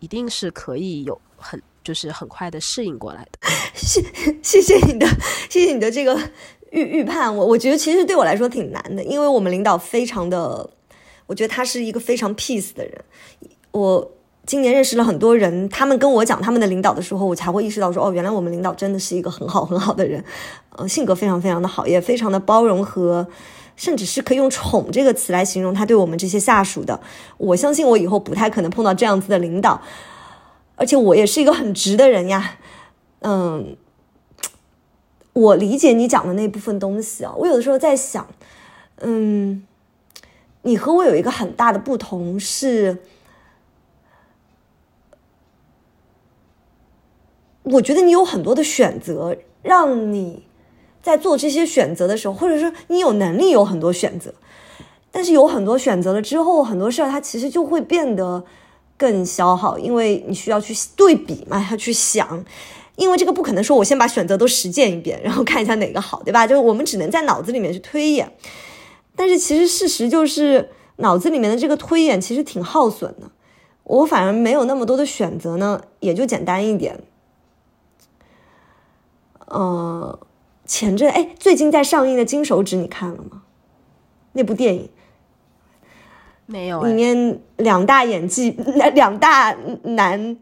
[0.00, 1.62] 一定是可以有很。
[1.86, 4.02] 就是很快的适应过来的，谢
[4.42, 5.06] 谢谢你的
[5.48, 6.18] 谢谢你的这个
[6.72, 10.68] 预预判，我我觉得其实对我来说挺难的，因为我们领导非常的，
[11.28, 13.04] 我觉得他是一个非常 peace 的人。
[13.70, 14.10] 我
[14.44, 20.24] 今年认识了很多人，他们跟我讲他们的领导的时候，我才会意识到说，哦，原来我们领导真的是一个很好很好的人，
[20.70, 23.24] 呃，性格非常非常的好，也非常的包容和，
[23.76, 27.00] 甚至是可以用宠这个词来形容他对我们这些下属的。
[27.38, 29.82] 我相信我以后不太可能碰到这样子的领导。
[30.78, 32.58] 而且我也是一个很直的人呀，
[33.20, 33.78] 嗯，
[35.32, 37.32] 我理解你讲的那部分东西啊。
[37.34, 38.28] 我有的时候在想，
[38.98, 39.66] 嗯，
[40.62, 42.98] 你和我有一个很大的不同是，
[47.62, 50.45] 我觉得你有很多的选择，让你
[51.06, 54.34] 在做这些选择的时候，或者说你有能力有很多选择，
[55.12, 58.44] 但是有很多选择了之后，很多事儿它其实就会变得。
[58.98, 62.42] 更消耗，因为你需要去对比嘛，要去想，
[62.96, 66.46] 因为这个不可能说我先把选择都实践一遍， 然后看一下哪个好，对吧？
[66.46, 68.32] 就是我们只能在脑子里面去推演，
[69.14, 73.30] 但是其实事实就是脑子里面的这个推演其实挺耗损的。
[73.84, 76.98] 我反而没有那么多的选择呢，也就简单一点。
[79.44, 80.18] 呃，
[80.66, 83.42] 前阵哎，最近在上映的《金手指》你看了吗？
[84.32, 84.90] 那部电影。
[86.48, 88.50] 没有，里面两大演技，
[88.94, 90.36] 两大男，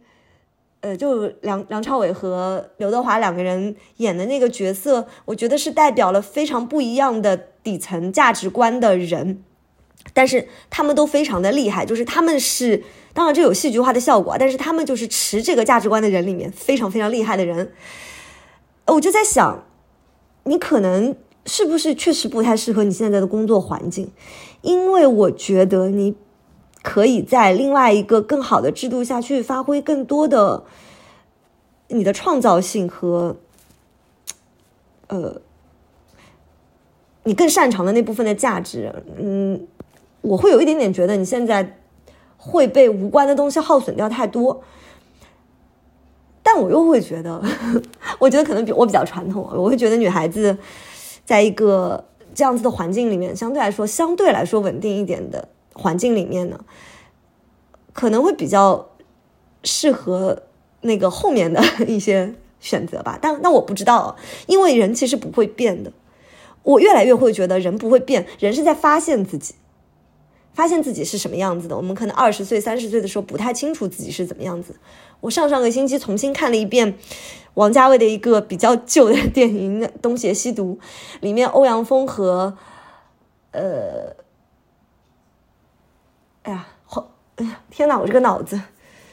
[0.80, 9.42] 呃，就梁梁朝伟和刘德华两个人演的那个角色，我觉得是代表了非常不一样的底层价值观的人，
[10.12, 12.84] 但是他们都非常的厉害，就是他们是，
[13.14, 17.72] 当然这有戏剧化的效果，但是他们就是持这个价值观的人里面非常非常厉害的人，
[18.88, 19.64] 我就在想，
[20.44, 24.10] 你可能是不是确实不太适合你现在的工作环境？
[24.62, 26.14] 因为我觉得你
[26.82, 30.64] 可以在另外一个更好的制度下去发挥更多的
[31.88, 33.36] 你的创造性和
[35.08, 35.40] 呃
[37.24, 38.92] 你更擅长的那部分的价值。
[39.18, 39.66] 嗯，
[40.22, 41.78] 我会有一点点觉得你现在
[42.36, 44.62] 会被无关的东西耗损掉太多，
[46.44, 47.42] 但我又会觉得，
[48.20, 50.56] 我觉得可能比我比较传统，我会觉得女孩子
[51.24, 52.04] 在一个。
[52.36, 56.58] 这样子的环境里面，相对来说，相对来说稳定一点的环境里面呢，
[57.92, 58.88] 可能会比较
[59.62, 60.42] 适合
[60.80, 63.16] 那个后面的 一些选择吧。
[63.22, 64.16] 但那我不知道，
[64.48, 65.92] 因为人其实不会变的。
[66.64, 69.54] 我越来越会觉得人不会变，人是在发现自己。
[70.54, 74.76] 发现自己是什么样子的，我们可能二十岁、三十岁的时候不太清楚自己是怎么样子。
[75.20, 76.96] 我上上个星期重新看了一遍
[77.54, 80.78] 王家卫的一个比较旧的 电影《东邪西毒》，
[81.20, 82.56] 里面欧阳锋和
[83.50, 84.14] 呃，
[86.42, 88.60] 哎呀，好，哎呀，天哪，我这个脑子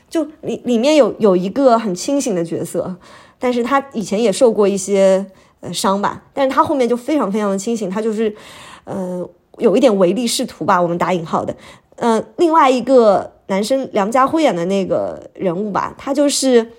[0.10, 2.98] 就里里面有有一个很清醒的角色，
[3.40, 5.26] 但是他以前也受过一些
[5.62, 8.36] 呃伤吧，但是他后面就非常非常的清醒，他就是
[8.84, 9.28] 呃。
[9.58, 11.56] 有一点唯利是图吧，我们打引号的。
[11.98, 16.72] 嗯，另外一个男生梁家辉演的那个人物吧，他就是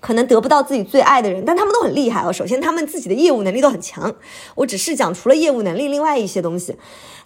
[0.00, 2.32] 可能得不到自己最爱的人，但他们都很厉害哦。
[2.32, 4.12] 首先，他们自己的业务能力都很强。
[4.56, 6.76] 我只是讲除了业务能力，另外一些东西，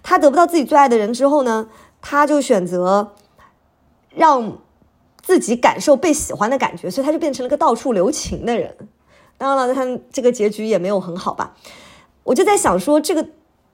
[0.03, 1.69] 他得不到自己最爱的人之后呢，
[2.01, 3.13] 他就选择
[4.13, 4.59] 让
[5.23, 8.75] 自己感受被喜欢的感觉，所以他就变成了个到处留情的人。
[9.39, 11.55] 当然了，他这个结局也没有很好吧？
[12.23, 13.25] 我就在想说，这个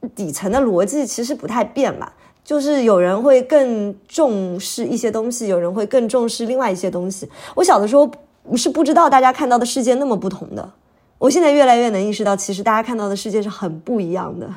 [0.10, 2.14] 底层的逻辑其实不太变吧？
[2.44, 7.30] 就是有人会更重视一些东西，有人会更重视另外一些东西。
[7.56, 8.12] 我小的时候
[8.56, 10.74] 是不知道大家看到的世界那么不同的，
[11.18, 14.50] 我现在越来越能意识到，其实大家看到的世界是很不一样的。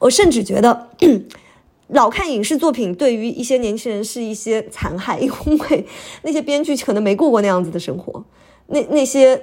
[0.00, 0.88] 我甚至觉得，
[1.86, 5.86] 老看影视作品对于一些年轻人是一些残害，因为
[6.22, 8.24] 那些编剧可能没过过那样子的生活，
[8.66, 9.40] 那那些。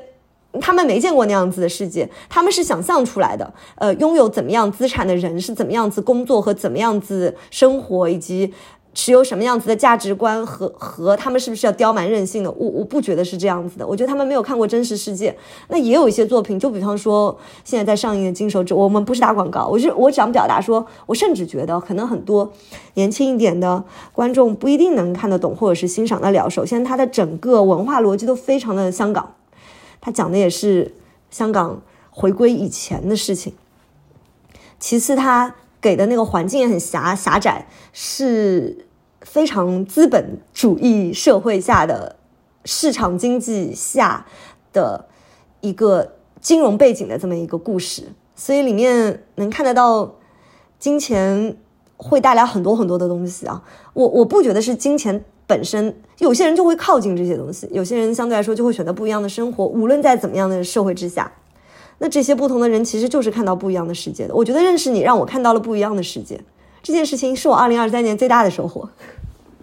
[0.60, 3.53] 他们没见过那样子的世界，他们是想象出来的。
[3.76, 8.53] 呃，拥有怎么样资产的人是怎么样子工作和怎么样子生活，以及
[8.93, 12.49] 持有什么样子的价值观和和他们是不是要刁蛮任性的？
[12.51, 13.86] 我我不觉得是这样子的。
[13.86, 15.36] 我觉得他们没有看过真实世界。
[15.68, 22.49] 那也有一些作品，就比方说现在在上映的《金手指》，我们不是打广告，我是我想表达说，我甚至觉得可能很多
[22.93, 23.84] 年轻一点的
[24.14, 26.49] 观众不一定能看得懂或者是欣赏得了。
[26.49, 29.34] 首先，它的整个文化逻辑都非常的香港。
[30.06, 30.93] 他讲的也是
[31.32, 31.82] 香港
[32.12, 33.56] 回归以前的事情。
[34.78, 38.86] 其次，他给的那个环境也很狭狭窄，是
[39.22, 42.18] 非常资本主义社会下的
[42.66, 44.28] 市场经济下
[44.72, 45.08] 的
[45.62, 48.03] 一个金融背景的这么一个故事，
[48.36, 50.14] 所以里面能看得到
[50.78, 51.58] 金钱
[51.97, 53.64] 会带来很多很多的东西啊。
[53.93, 55.26] 我我不觉得是金钱。
[55.48, 59.66] 本身有些人就会靠近这些东西，有些人相对来说就会选择不一样的生活。
[59.66, 61.32] 无论在怎么样的社会之下，
[62.00, 64.36] 那这些不同的人其实就是看到不一样的世界的。
[64.36, 66.39] 我觉得认识你让我看到了不一样的世界，
[66.82, 68.89] 这件事情是我二零二三年最大的收获。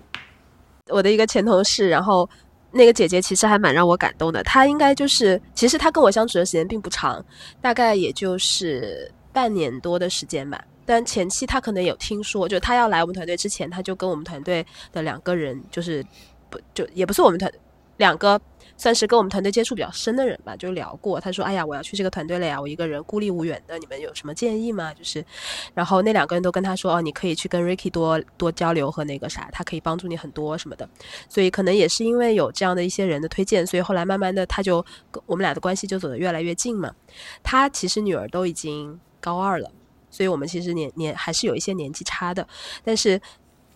[0.89, 2.29] 我的一个前同事，然后
[2.71, 4.43] 那个姐姐其实还蛮让我感动的。
[4.43, 7.25] 她应该就是，其实她跟我相处的时间并不长，
[7.61, 10.63] 大概也就是半年多的时间吧。
[10.93, 14.63] 但前期他可能有听说，就他要来我们团队之前，他就跟我们团队
[14.93, 16.05] 的两个人，就是
[16.51, 17.51] 不就也不是我们团
[17.97, 18.39] 两个，
[18.77, 21.19] 算是跟我们团队接触比较深的人吧，就聊过。
[21.19, 25.25] 他说：“哎呀，我要去这个团队了呀，我一个人孤立无援的，你们有什么建议吗？”就是，
[25.73, 30.87] 然后那两个人都跟他说：“哦，你可以去跟 Ricky 多多交流和那个啥，他可以帮助你很多什么的。”
[31.27, 34.85] 所以可能也是因为有这样的一些人的推荐，所以后来慢慢的他就
[35.25, 36.95] 我们俩的关系就走得越来越近嘛。
[37.43, 39.71] 他其实女儿都已经高二了。
[40.13, 42.47] 所以我们其实年年还是有一些年纪差的，
[42.85, 43.21] 但是，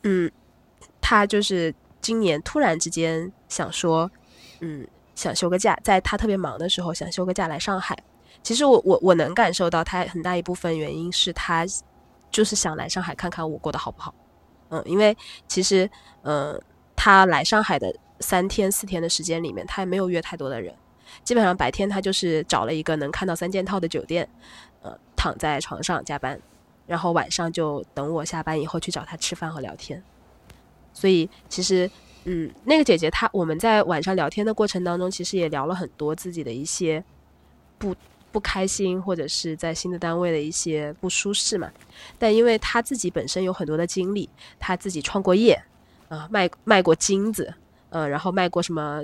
[0.02, 0.30] 嗯，
[1.00, 4.08] 他就是今年突然之间想说，
[4.60, 7.96] 嗯，想休个假，在他特别忙的时候想休个假来上海。
[8.42, 11.66] 其实我我我能感受到他很大一部分原因是他
[12.30, 14.14] 就是想来上海看看我过得好不好。
[14.68, 15.16] 嗯，因为
[15.48, 15.90] 其实
[16.22, 16.60] 嗯，
[16.94, 20.74] 他来上海的三天四天的时间里面，他也没有约太多的人，
[21.24, 24.28] 基本上白天他就是找了一个能看到三件套的酒店。
[25.26, 26.40] 躺在床上加班，
[26.86, 30.00] 然后晚上就等我下班以后去找他吃饭和聊天。
[30.94, 31.90] 所以其实，
[32.26, 37.02] 嗯，那个姐姐她我们在晚上聊天的过程当中，其实也聊了很多自己的一些
[37.76, 37.92] 不
[38.30, 41.68] 不开心，或者是在新的单位的一些不舒适嘛。
[42.20, 45.60] 但因为她自己本身有很多的经历，她自己创过业
[46.08, 47.52] 啊，卖卖过金子，
[47.90, 49.02] 呃，然后卖过什么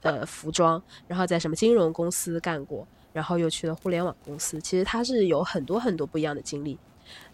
[0.00, 2.88] 呃服装，然后在什么金融公司干过。
[3.12, 6.78] 然后又去了互联网公司，其实他是有很多很多不一样的经历，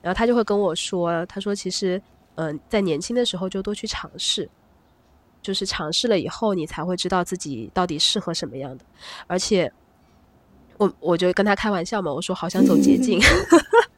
[0.00, 2.00] 然后他就会跟我说，他说其实，
[2.36, 4.48] 嗯，在年轻的时候就多去尝试，
[5.42, 8.84] 就是尝试了以后，你才会知道自己到底适合什么样的。
[9.26, 9.72] 而且，
[10.78, 13.20] 我我就跟他开玩笑嘛，我说好想走捷径。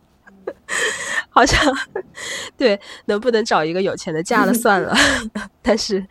[1.39, 1.73] 好像
[2.59, 4.93] 对，能不能找一个有钱的嫁了算了。
[5.63, 6.05] 但是，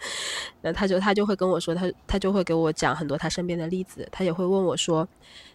[0.61, 4.07] 那他就他就会跟我说，他他就会给我讲很多他身边的例子。
[4.09, 5.05] 他也会问我说，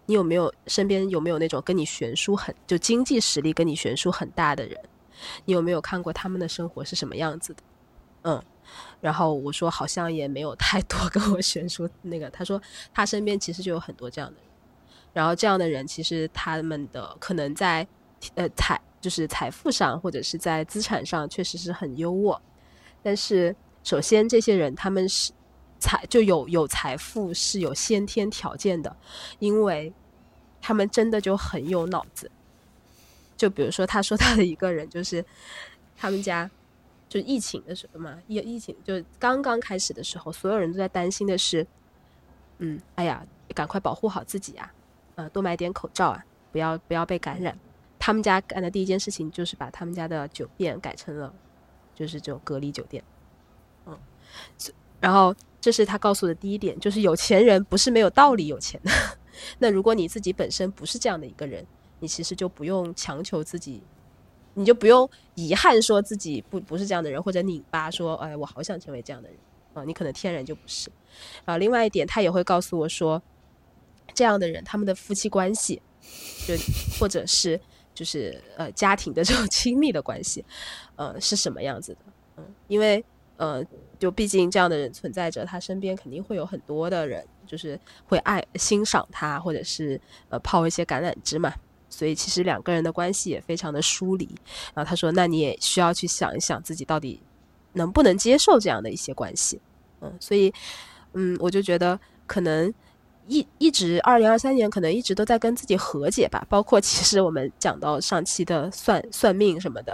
[0.05, 4.79] 你有没有身边有没有那种跟你悬殊很就经济实力跟你悬殊很大的人？
[5.47, 7.63] 你有没有看过他们的生活是什么样子的？
[8.25, 8.43] 嗯，
[9.01, 12.29] 然后我说好像也没有太多跟我悬殊那个。
[12.29, 12.61] 他说
[12.93, 14.45] 他身边其实就有很多这样的人，
[15.15, 17.89] 然后这样的人其实他们的可能在
[18.35, 18.81] 呃财。
[19.03, 22.39] 就是财富上或者是在资产上确实是很优渥，
[23.03, 23.53] 但是
[23.83, 25.33] 首先这些人他们是
[25.81, 28.97] 财就有有财富是有先天条件的，
[29.41, 29.93] 因为
[30.61, 32.31] 他们真的就很有脑子。
[33.37, 35.25] 就比如说他说到的一个人就是
[35.97, 36.49] 他们家
[37.09, 41.67] 就疫情的时候嘛，疫疫情就刚刚开始的时候，所有人都在担心的是，
[42.59, 44.73] 嗯，哎呀，赶快保护好自己啊，
[45.17, 47.59] 呃，多买点口罩啊，不要不要被感染。
[48.05, 51.33] 他们家干的第一件事情就是把他们家的酒店改成了，
[51.95, 53.01] 就是这种隔离酒店，
[53.87, 53.97] 嗯，
[54.99, 58.91] 然后这是他告诉的第一点，就是有钱人不是没有道理有钱的。
[59.61, 61.65] 那如果你自己本身不是这样的一个人，
[62.01, 63.81] 你其实就不用强求自己，
[64.55, 69.39] 你就不用遗憾说自己不不是这样的人，或者拧巴说，哎，我好想成为这样的人，
[69.75, 70.91] 啊，你可能天然就不是。
[71.45, 73.23] 啊，另外一点，他也会告诉我说，
[74.13, 75.81] 这样的人他们的夫妻关系，
[76.49, 76.55] 就
[76.99, 77.61] 或者是
[77.95, 80.45] 就是呃家庭的这种 亲密的关系，
[80.97, 81.99] 呃是什么样子的？
[82.37, 83.05] 嗯，因为
[83.37, 83.63] 呃
[83.99, 91.53] 就毕竟这样的人存在着，他身边肯定会有很多的人，就是会爱欣赏他，或者是呃抛一些橄榄枝嘛。
[91.89, 94.27] 所以其实两个人的关系也非常的疏离。
[94.73, 97.21] 然后他说：“那你也需要去想一想自己到底
[97.75, 99.61] 能不能接受这样的一些关系。”
[100.01, 100.51] 嗯，所以
[101.13, 102.73] 嗯，我就觉得可能
[103.29, 106.45] 一一直二零二三年可能一直都在跟自己和解吧。
[106.49, 109.93] 包括其实我们讲到上期的算算命什么的，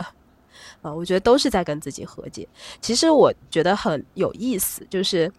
[0.83, 2.49] 啊，我觉得都是在跟自己和解。
[2.81, 5.31] 其实我觉得很有意思，就是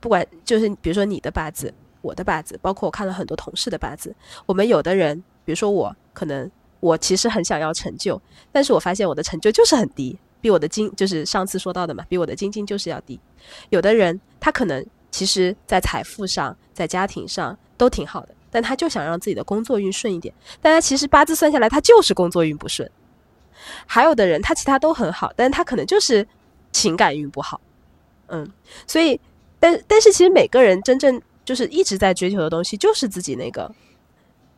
[0.00, 4.14] 不管就是比如说你的八字，我的八字，包括我看了很多同事的八字，
[4.46, 5.22] 我们有的人。
[5.42, 6.48] 比如说我可能
[6.78, 8.20] 我其实很想要成就，
[8.52, 13.18] 但是我发现我的成就就是很低，比我的金就是上次说到的嘛，比我的金金就是要低。
[13.70, 22.90] 有的人他可能其实在财富上、在家庭上都挺好的，但他就想让自己的工作运顺一点，但他其实八字算下来他就是工作运不顺。
[23.86, 26.26] 还有的人他其他都很好，但他可能就是
[26.72, 27.60] 情感运不好。
[28.28, 28.50] 嗯，
[28.86, 29.20] 所以
[29.58, 33.74] 但但是其实每个人真正就是一直在追求的东西就是自己那个。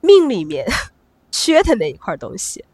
[0.04, 0.66] 命里面
[1.30, 2.64] 缺的那一块东西，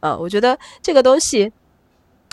[0.00, 1.52] 呃，我觉得这个东西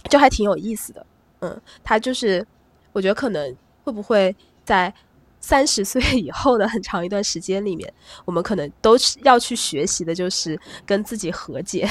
[0.09, 1.05] 就还挺有意思的。
[1.41, 2.43] 嗯，它就是，
[2.91, 3.55] 我觉得可能
[3.87, 4.35] 会不会
[4.65, 4.93] 在
[5.39, 7.91] 三十岁 以后的很长一段时间里面，
[8.25, 11.87] 我们可能都是要去学习的，就是跟自己和解。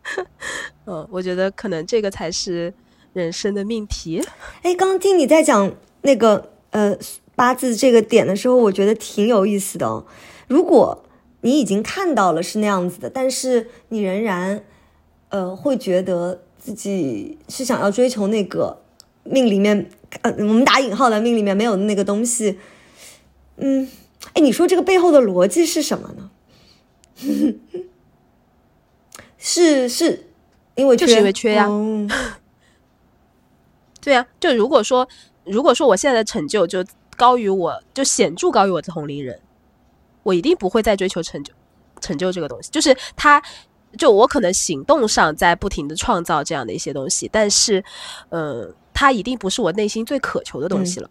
[0.84, 2.72] 嗯，我觉得可能这个才是
[3.14, 4.22] 人生的命题。
[4.60, 6.94] 哎，刚刚听你在讲那个呃
[7.34, 10.04] 八字这个点的时候，我觉得挺有意思的哦。
[10.48, 11.02] 如果
[11.40, 14.62] 你已经看到了是那样子的，但是你仍然，
[15.30, 18.82] 呃，会觉得自己是想要追求那个
[19.28, 19.90] 命里面，
[20.22, 22.58] 呃，我们打引号的命里面没有的那个东西，
[23.56, 23.88] 嗯，
[24.34, 26.30] 哎，你说这个背后的逻辑是什么呢？
[29.38, 30.26] 是是
[30.74, 31.68] 因为就是因为缺呀，
[34.02, 35.08] 对呀，就如果说
[35.44, 36.84] 如果说我现在的成就就
[37.16, 39.38] 高于我就显著高于我的同龄人。
[40.22, 41.52] 我一定不会再追求成就，
[42.00, 43.40] 成就这个东西，就是他，
[43.96, 47.84] 就我可能行动上在不停的创造这样的一些东西，但是，
[48.30, 51.10] 呃，他一定不是我内心最渴求的东西了。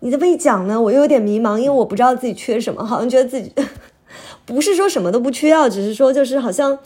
[0.00, 3.50] 你这么一讲呢，我又有点迷茫，因为我不知道自己缺什么，好像觉得自己
[4.44, 6.78] 不是说什么都不缺要，只是说就是好像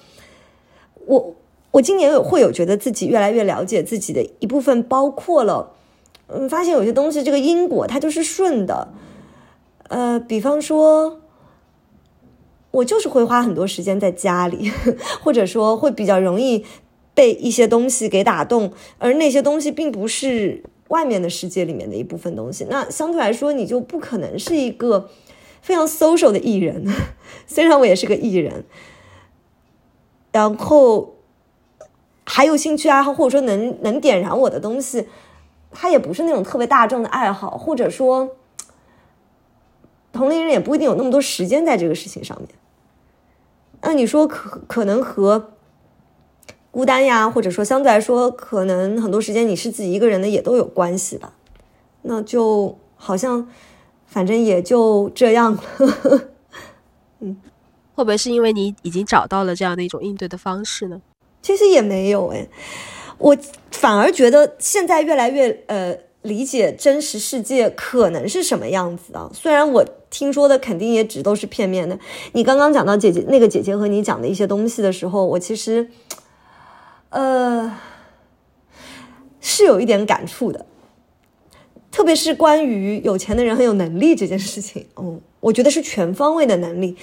[1.06, 1.34] 我
[1.72, 5.72] 我今年有会有觉得自己越来越了解自己的一部分，包括了，
[6.28, 8.88] 嗯，发现有些东西这个因果它就是顺的，
[9.88, 11.20] 呃，比方说。
[12.70, 14.70] 我就是会花很多时间在家里，
[15.24, 16.62] 或者说会比较容易
[17.18, 22.64] 被一些东西给打动，而那些东西并不是外面的世界里面的一部分东西。
[22.70, 25.10] 那相对来说，你就不可能是一个
[25.60, 26.86] 非常 social 的艺人。
[27.48, 28.64] 虽然我也是个艺人，
[30.30, 31.16] 然后
[32.24, 35.08] 还有兴趣爱好，或者说能能点燃我的东西，
[35.72, 38.36] 它也不是那种特别大众的爱好，或者说。
[40.10, 42.48] 同龄人也不一定有那么多时间在这个事情上面。
[43.82, 45.50] 那你说可可能和
[46.78, 51.32] 孤单呀，或者说相对来说，可能很多时间你是自己一个人的，也都有关系吧？
[52.02, 53.48] 那就好像
[54.06, 55.58] 反正也就这样。
[57.18, 57.36] 嗯，
[57.96, 61.02] 会不会是因为你已经找到了这样的一种应对的方式呢？
[61.42, 62.46] 其实也没有哎，
[63.18, 63.36] 我
[63.72, 65.98] 反而觉得现在越来越呃。
[66.22, 69.30] 理解真实世界可能是什么样子啊？
[69.32, 71.96] 虽然我听说的肯定也只都是片面的。
[72.32, 75.88] 你刚刚讲到姐姐那个姐姐和你讲的一些东西的时候，我其实，
[77.10, 77.78] 呃，
[79.40, 80.66] 是有一点感触的。
[81.90, 86.96] 特别是关于有钱的人很有能力这件事情，嗯， 我觉得是全方位的能力。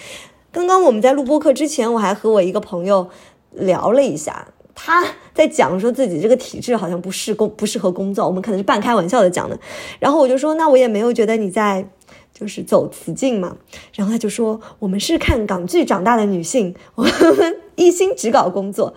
[0.52, 3.10] 刚刚我们在录播课之前，我还和我一个朋友
[3.52, 4.48] 聊了一下。
[4.78, 9.58] 他在讲说自己这个体质好像不适工不适合工作，我们可能是半开玩笑的讲的。
[10.00, 11.88] 然后我就说，那我也没有觉得你在
[12.34, 13.58] 就是走雌竞嘛。
[13.94, 18.94] 然后他就说，我们是看港剧长大的女性，我们一心只搞工作。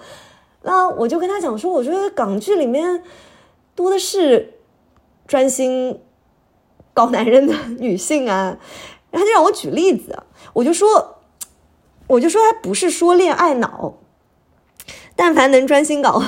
[0.69, 3.03] 那我就跟他讲说，我觉得港剧里面
[3.75, 4.59] 多的是
[5.27, 5.99] 专心
[6.93, 8.59] 搞男人的女性啊。
[9.11, 11.21] 然后他就让我举例子，我就说，
[12.07, 13.95] 我就说他不是说恋爱脑。
[15.16, 16.23] 但凡能专心搞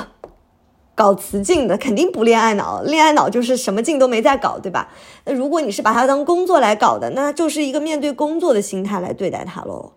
[0.95, 2.81] 搞雌竞的，肯定不恋爱脑。
[2.81, 4.89] 恋爱脑就是什么劲都没在搞，对吧？
[5.25, 9.93] 那如果你是把它当工作来搞的，那就是一个面对工作的心态来对待它喽。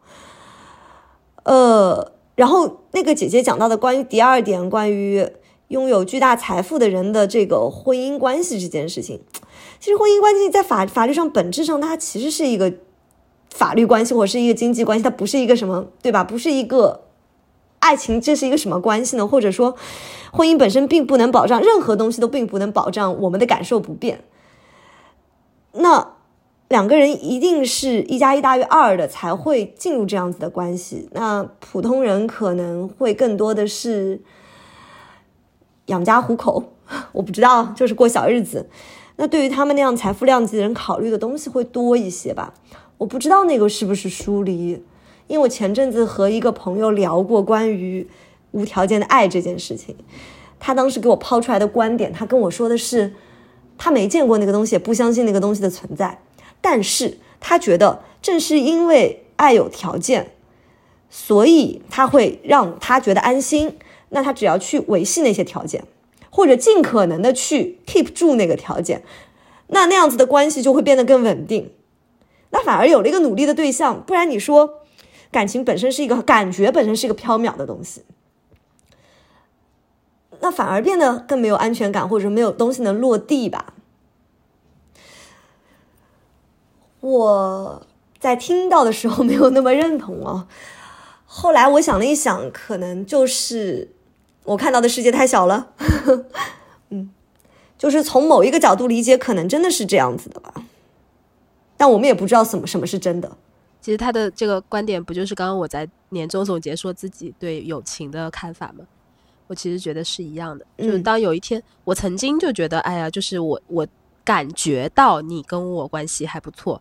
[1.45, 5.29] 呃，然后那个姐姐讲到的关于第二点，关于
[5.69, 9.21] 拥有巨大财富的人的这个婚姻关系这件事情，
[9.81, 12.73] 其实婚姻关系在法法律上本质上它其实是一个
[13.51, 16.25] 法律关系或者是一个经济关系，它不是一个什么对吧？
[16.25, 17.05] 不是一个
[17.79, 19.27] 爱情，这是一个什么关系呢？
[19.27, 19.77] 或者说，
[20.33, 24.25] 婚姻本身并不能保障任何东西都并不能保障我们的感受不变。
[25.73, 26.14] 那
[26.69, 31.09] 两个人一定是一加一大于二的才会进入这样子的关系。
[31.13, 34.21] 那普通人可能会更多的是。
[35.89, 36.73] 养家糊口，
[37.13, 38.71] 我不知道，就是过小日子。
[39.17, 42.55] 那对于他们那样财富量级的人，考虑的东西会多一些吧？
[42.97, 44.83] 我不知道那个是不是疏离，
[45.27, 48.09] 因为我前阵子和一个朋友聊过关于
[48.53, 49.95] 无条件的爱这件事情，
[50.59, 53.13] 他当时给我抛出来的观点，他跟我说的是，
[53.77, 56.19] 他没见过那个东西，不相信那个东西的存在，
[56.65, 60.33] 但是他觉得正是因为爱有条件，
[61.11, 63.77] 所以他会让他觉得安心。
[64.09, 65.85] 那他只要去维系那些条件，
[66.31, 69.03] 或者尽可能的去 keep 住那个条件，
[69.67, 71.71] 那那样子的关系就会变得更稳定。
[72.49, 74.81] 那反而有了一个努力的对象，不然你说
[75.31, 78.05] 感情本身是一个感觉本身是一个缥缈的东西，
[80.41, 83.74] 那反而变得更没有安全感，或者没有东西能落地吧。
[87.11, 87.87] 我
[88.19, 90.47] 在听到的时候没有那么认同哦，
[91.27, 93.91] 后来我想了一想，可能就是。
[94.45, 95.73] 我看到的世界太小了，
[96.91, 97.11] 嗯，
[97.79, 100.53] 就是从某一个角度理解，可能真的是这样子的吧。
[101.79, 103.37] 但我们也不知道什么什么是真的。
[103.81, 108.85] 其实他的这个观点，不就是刚刚我在年终总结说自己对友情的看法吗？
[109.47, 110.67] 我其实觉得是一样的。
[110.77, 113.89] 就是当有一天，我曾经就觉得，哎呀，就是我我
[114.25, 116.81] 感觉到你跟我关系还不错，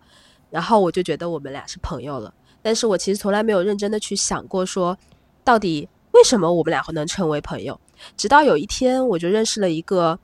[0.50, 2.34] 然后我就觉得我们俩是朋友了。
[2.62, 4.98] 但是我其实从来没有认真的去想过，说
[5.44, 5.88] 到底。
[6.14, 7.82] 为什么我们俩会能成为朋友？
[8.16, 10.20] 直到有一天，我就认识了一个，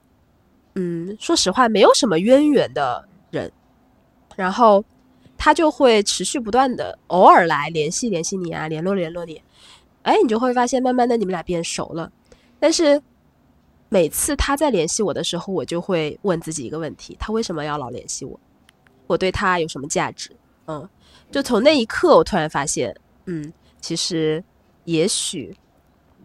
[0.76, 3.52] 嗯，说实话没有什么渊源的人，
[4.36, 4.86] 然后
[5.36, 9.42] 他就会持续不断的偶尔来联系联系你啊，联络联络你，
[10.04, 12.12] 哎，你就会发现慢慢的你们俩变熟了。
[12.60, 13.02] 但是
[13.90, 18.40] 每次他在联系我的时候，我就会问自己一个问题：他为什么要老联系我？
[19.08, 20.32] 我对他有什么价值？
[20.68, 20.88] 嗯，
[21.32, 24.44] 就从那一刻，我突然发现，嗯，其实
[24.86, 25.56] 也许。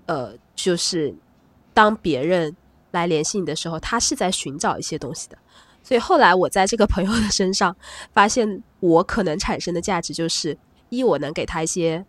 [0.06, 1.14] 呃，就是
[1.72, 2.54] 当别人
[2.90, 5.38] 来联系你的时候，他是在寻找一些东西的。
[5.82, 7.74] 所以后来我在这个朋友的身上
[8.12, 10.58] 发现，我可能产生的价值就是：
[10.90, 12.04] 一，我能给他一些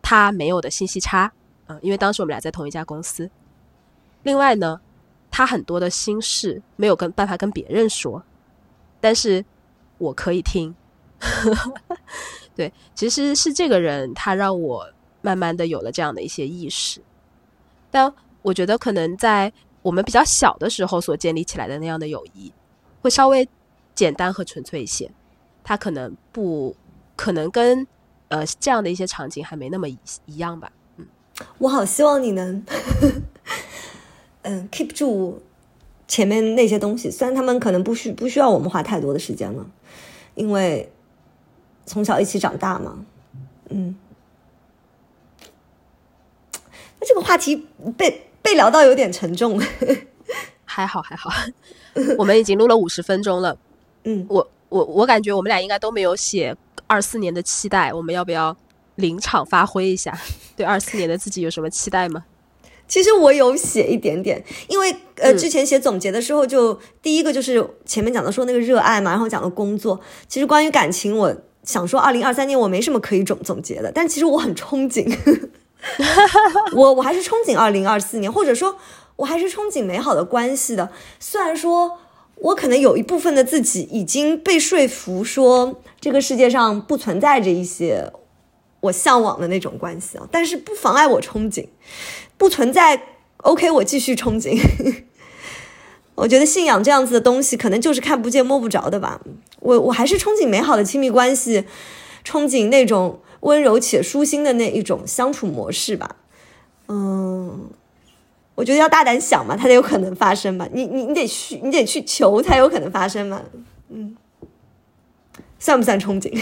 [0.00, 1.32] 他没有的信息差，
[1.66, 3.28] 嗯，因为当时我们俩在同一家公司。
[4.22, 4.80] 另外呢，
[5.32, 8.22] 他很多的心事没有跟办法跟别人说，
[9.00, 9.44] 但是
[9.98, 10.72] 我可以听。
[12.54, 14.86] 对，其实是这个人，他让我
[15.22, 17.00] 慢慢的有了这样的一些意识。
[17.90, 18.12] 但
[18.42, 22.52] 我觉得，可能在我们比较小的时候所建立起来的那样的友谊，
[23.00, 23.48] 会稍微
[23.94, 25.10] 简单和纯粹一些。
[25.64, 26.76] 他可能不
[27.16, 27.86] 可能跟
[28.28, 30.70] 呃这样的一些场景还没那么一一样吧。
[30.96, 31.06] 嗯，
[31.58, 32.62] 我好希望你能
[34.42, 35.42] 嗯 keep 住
[36.08, 39.66] 前面那些东西，虽然他们可能不需不需要我们花太多的时间了，
[40.34, 40.90] 因为
[41.86, 43.04] 从小一起长大嘛。
[43.70, 43.96] 嗯。
[47.00, 47.66] 那这个话题
[47.96, 49.60] 被被聊到有点沉重，
[50.64, 51.30] 还 好还好，
[52.16, 53.56] 我们已经录了五十分钟了。
[54.04, 58.56] 嗯，我我我感觉我们俩应该都没有写二四年的期待，我们要不要
[58.96, 60.16] 临场发挥一下？
[60.54, 62.24] 对二四年的自己有什么期待吗？
[62.92, 69.98] 其实我有写一点点，因为呃之前写总结的时候，就第一个就是前面讲的说那个热爱嘛，然后讲了工作。
[70.28, 71.34] 其实关于感情，我
[71.64, 75.10] 想说二零二三年我没什么可以总总结的，但其实我很憧憬。
[76.76, 78.76] 我我还是憧憬二零二四年，或者说，
[79.16, 80.90] 我还是憧憬美好的关系的。
[81.18, 81.98] 虽然说，
[82.34, 88.12] 我可能有一部分的自己已经被说服，说这个世界上不存在着一些
[88.80, 91.66] 我向往的那种关系啊，但是不妨碍我憧憬。
[92.42, 93.00] 不存在
[93.36, 94.60] ，OK，我继续憧憬。
[96.16, 99.20] 我觉得信仰这样子的东西，可能就是看不见摸不着的吧。
[99.60, 101.64] 我我还是憧憬美好的亲密关系，
[102.26, 103.20] 憧憬那种。
[103.42, 106.16] 温柔且舒心的那一种相处模式吧，
[106.86, 107.68] 嗯，
[108.54, 110.68] 我觉得要大胆想嘛，它才有可能发生嘛。
[110.72, 113.42] 你你你得去，你得去求才有可能发生嘛。
[113.88, 114.16] 嗯，
[115.58, 116.32] 算不算憧憬？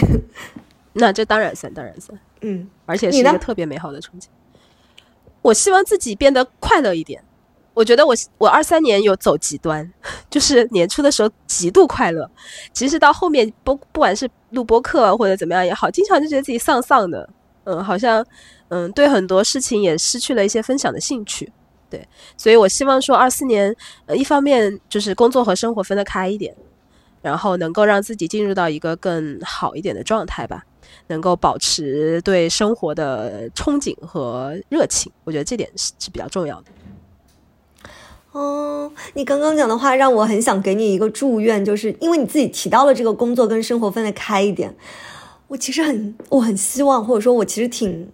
[0.93, 2.19] 那这当然算，当然算。
[2.41, 4.25] 嗯，而且是一个特别美好的憧憬。
[5.41, 7.23] 我希望自己变得快乐一点。
[7.73, 9.89] 我觉得我我二三年有走极端，
[10.29, 12.29] 就是年初的时候极度快乐，
[12.73, 17.29] 其实到后面不不管是录播课或者怎么样也好，经常就觉得自己丧丧的，
[17.63, 18.25] 嗯，好像
[18.67, 21.49] 嗯对很多事情也失去了一些分享的兴趣，
[21.89, 23.73] 对，所以我希望说二四年，
[24.05, 26.53] 呃，一方面就是工作和生活分得开一点，
[27.21, 30.65] 然后能够让自己进入到一个更好一点的状态吧，
[31.07, 36.67] 能够保持对生活的憧憬和热情，我觉得这点是是比较重要的。
[38.31, 44.73] 哦，你刚刚讲的话让我很想给你一个祝愿，就是因为你自己提到了这个工作跟生活分得开一点，
[45.47, 48.09] 我其实很我很希望，或者说我其实挺，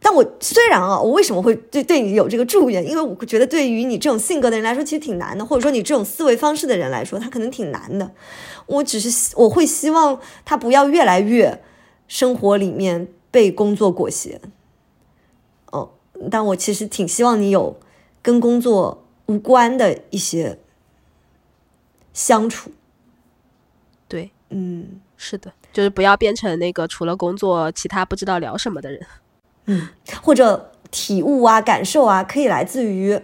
[0.00, 2.86] 但我虽然啊，我为什么会对对你有这个祝愿？
[2.88, 8.10] 因为我觉得对于你这种性格的人来说，其实挺难的，或者说你这种思维方式的人来说，他可能挺难的。
[8.66, 11.62] 我只是我会希望他不要越来越
[12.08, 14.40] 生活里面被工作裹挟。
[15.72, 15.90] 哦，
[16.30, 17.78] 但我其实挺希望你有。
[18.22, 20.58] 跟工作无关的一些
[22.12, 22.72] 相处，
[24.08, 29.00] 对，嗯，是的，就是不要变成那个除了工作其他不知道聊什么的人，
[29.66, 29.88] 嗯，
[30.22, 33.20] 或者体悟啊、感受啊，可以来自于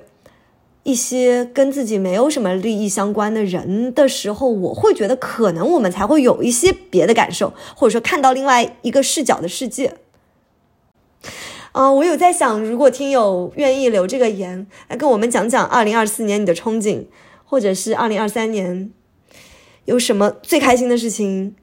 [0.82, 9.94] 一些跟自己没有什么利益相关的人的时候，我会觉得可能我们才会有一些别的感受，或者说看到另外一个视角的世界。
[11.70, 17.06] 啊，我有在想，如果听友愿意留这个言来跟我们讲讲二零二四年你的憧憬，
[17.44, 18.90] 或者是二零二三年
[19.84, 21.54] 有什么最开心的事情，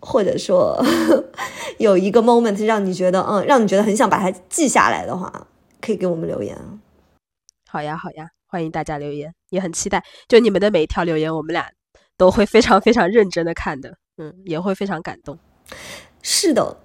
[0.00, 0.82] 或者说
[1.78, 5.46] 有一个 moment 让你觉得，嗯，让你觉得很想把它记下来的话，
[5.80, 6.78] 可以给我们留言啊。
[7.68, 11.68] 好呀，好呀，欢迎大家留言，也很期待，就你们的每一条留言，我们俩
[12.16, 15.38] 都会非常非常认真的看的，嗯，也会非常感动。
[16.22, 16.78] 是的。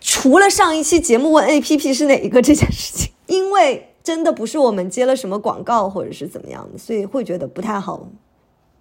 [0.00, 8.08] 除了上一期节目问 A P P 是哪一个这件事情，因为真的不是我们接了什么广告或者是怎么样的，所以会觉得不太好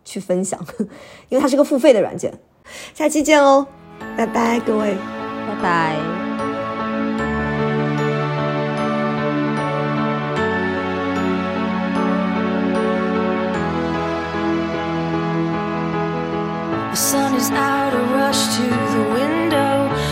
[0.03, 0.59] 去分享，
[1.29, 2.33] 因为它是个付费的软件。
[2.94, 3.66] 下期见哦，
[4.16, 4.96] 拜拜，各位，
[5.46, 5.96] 拜拜。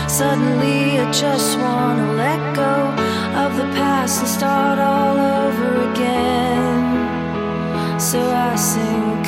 [0.07, 2.93] Suddenly I just wanna let go
[3.35, 7.99] of the past and start all over again.
[7.99, 9.18] So I sing,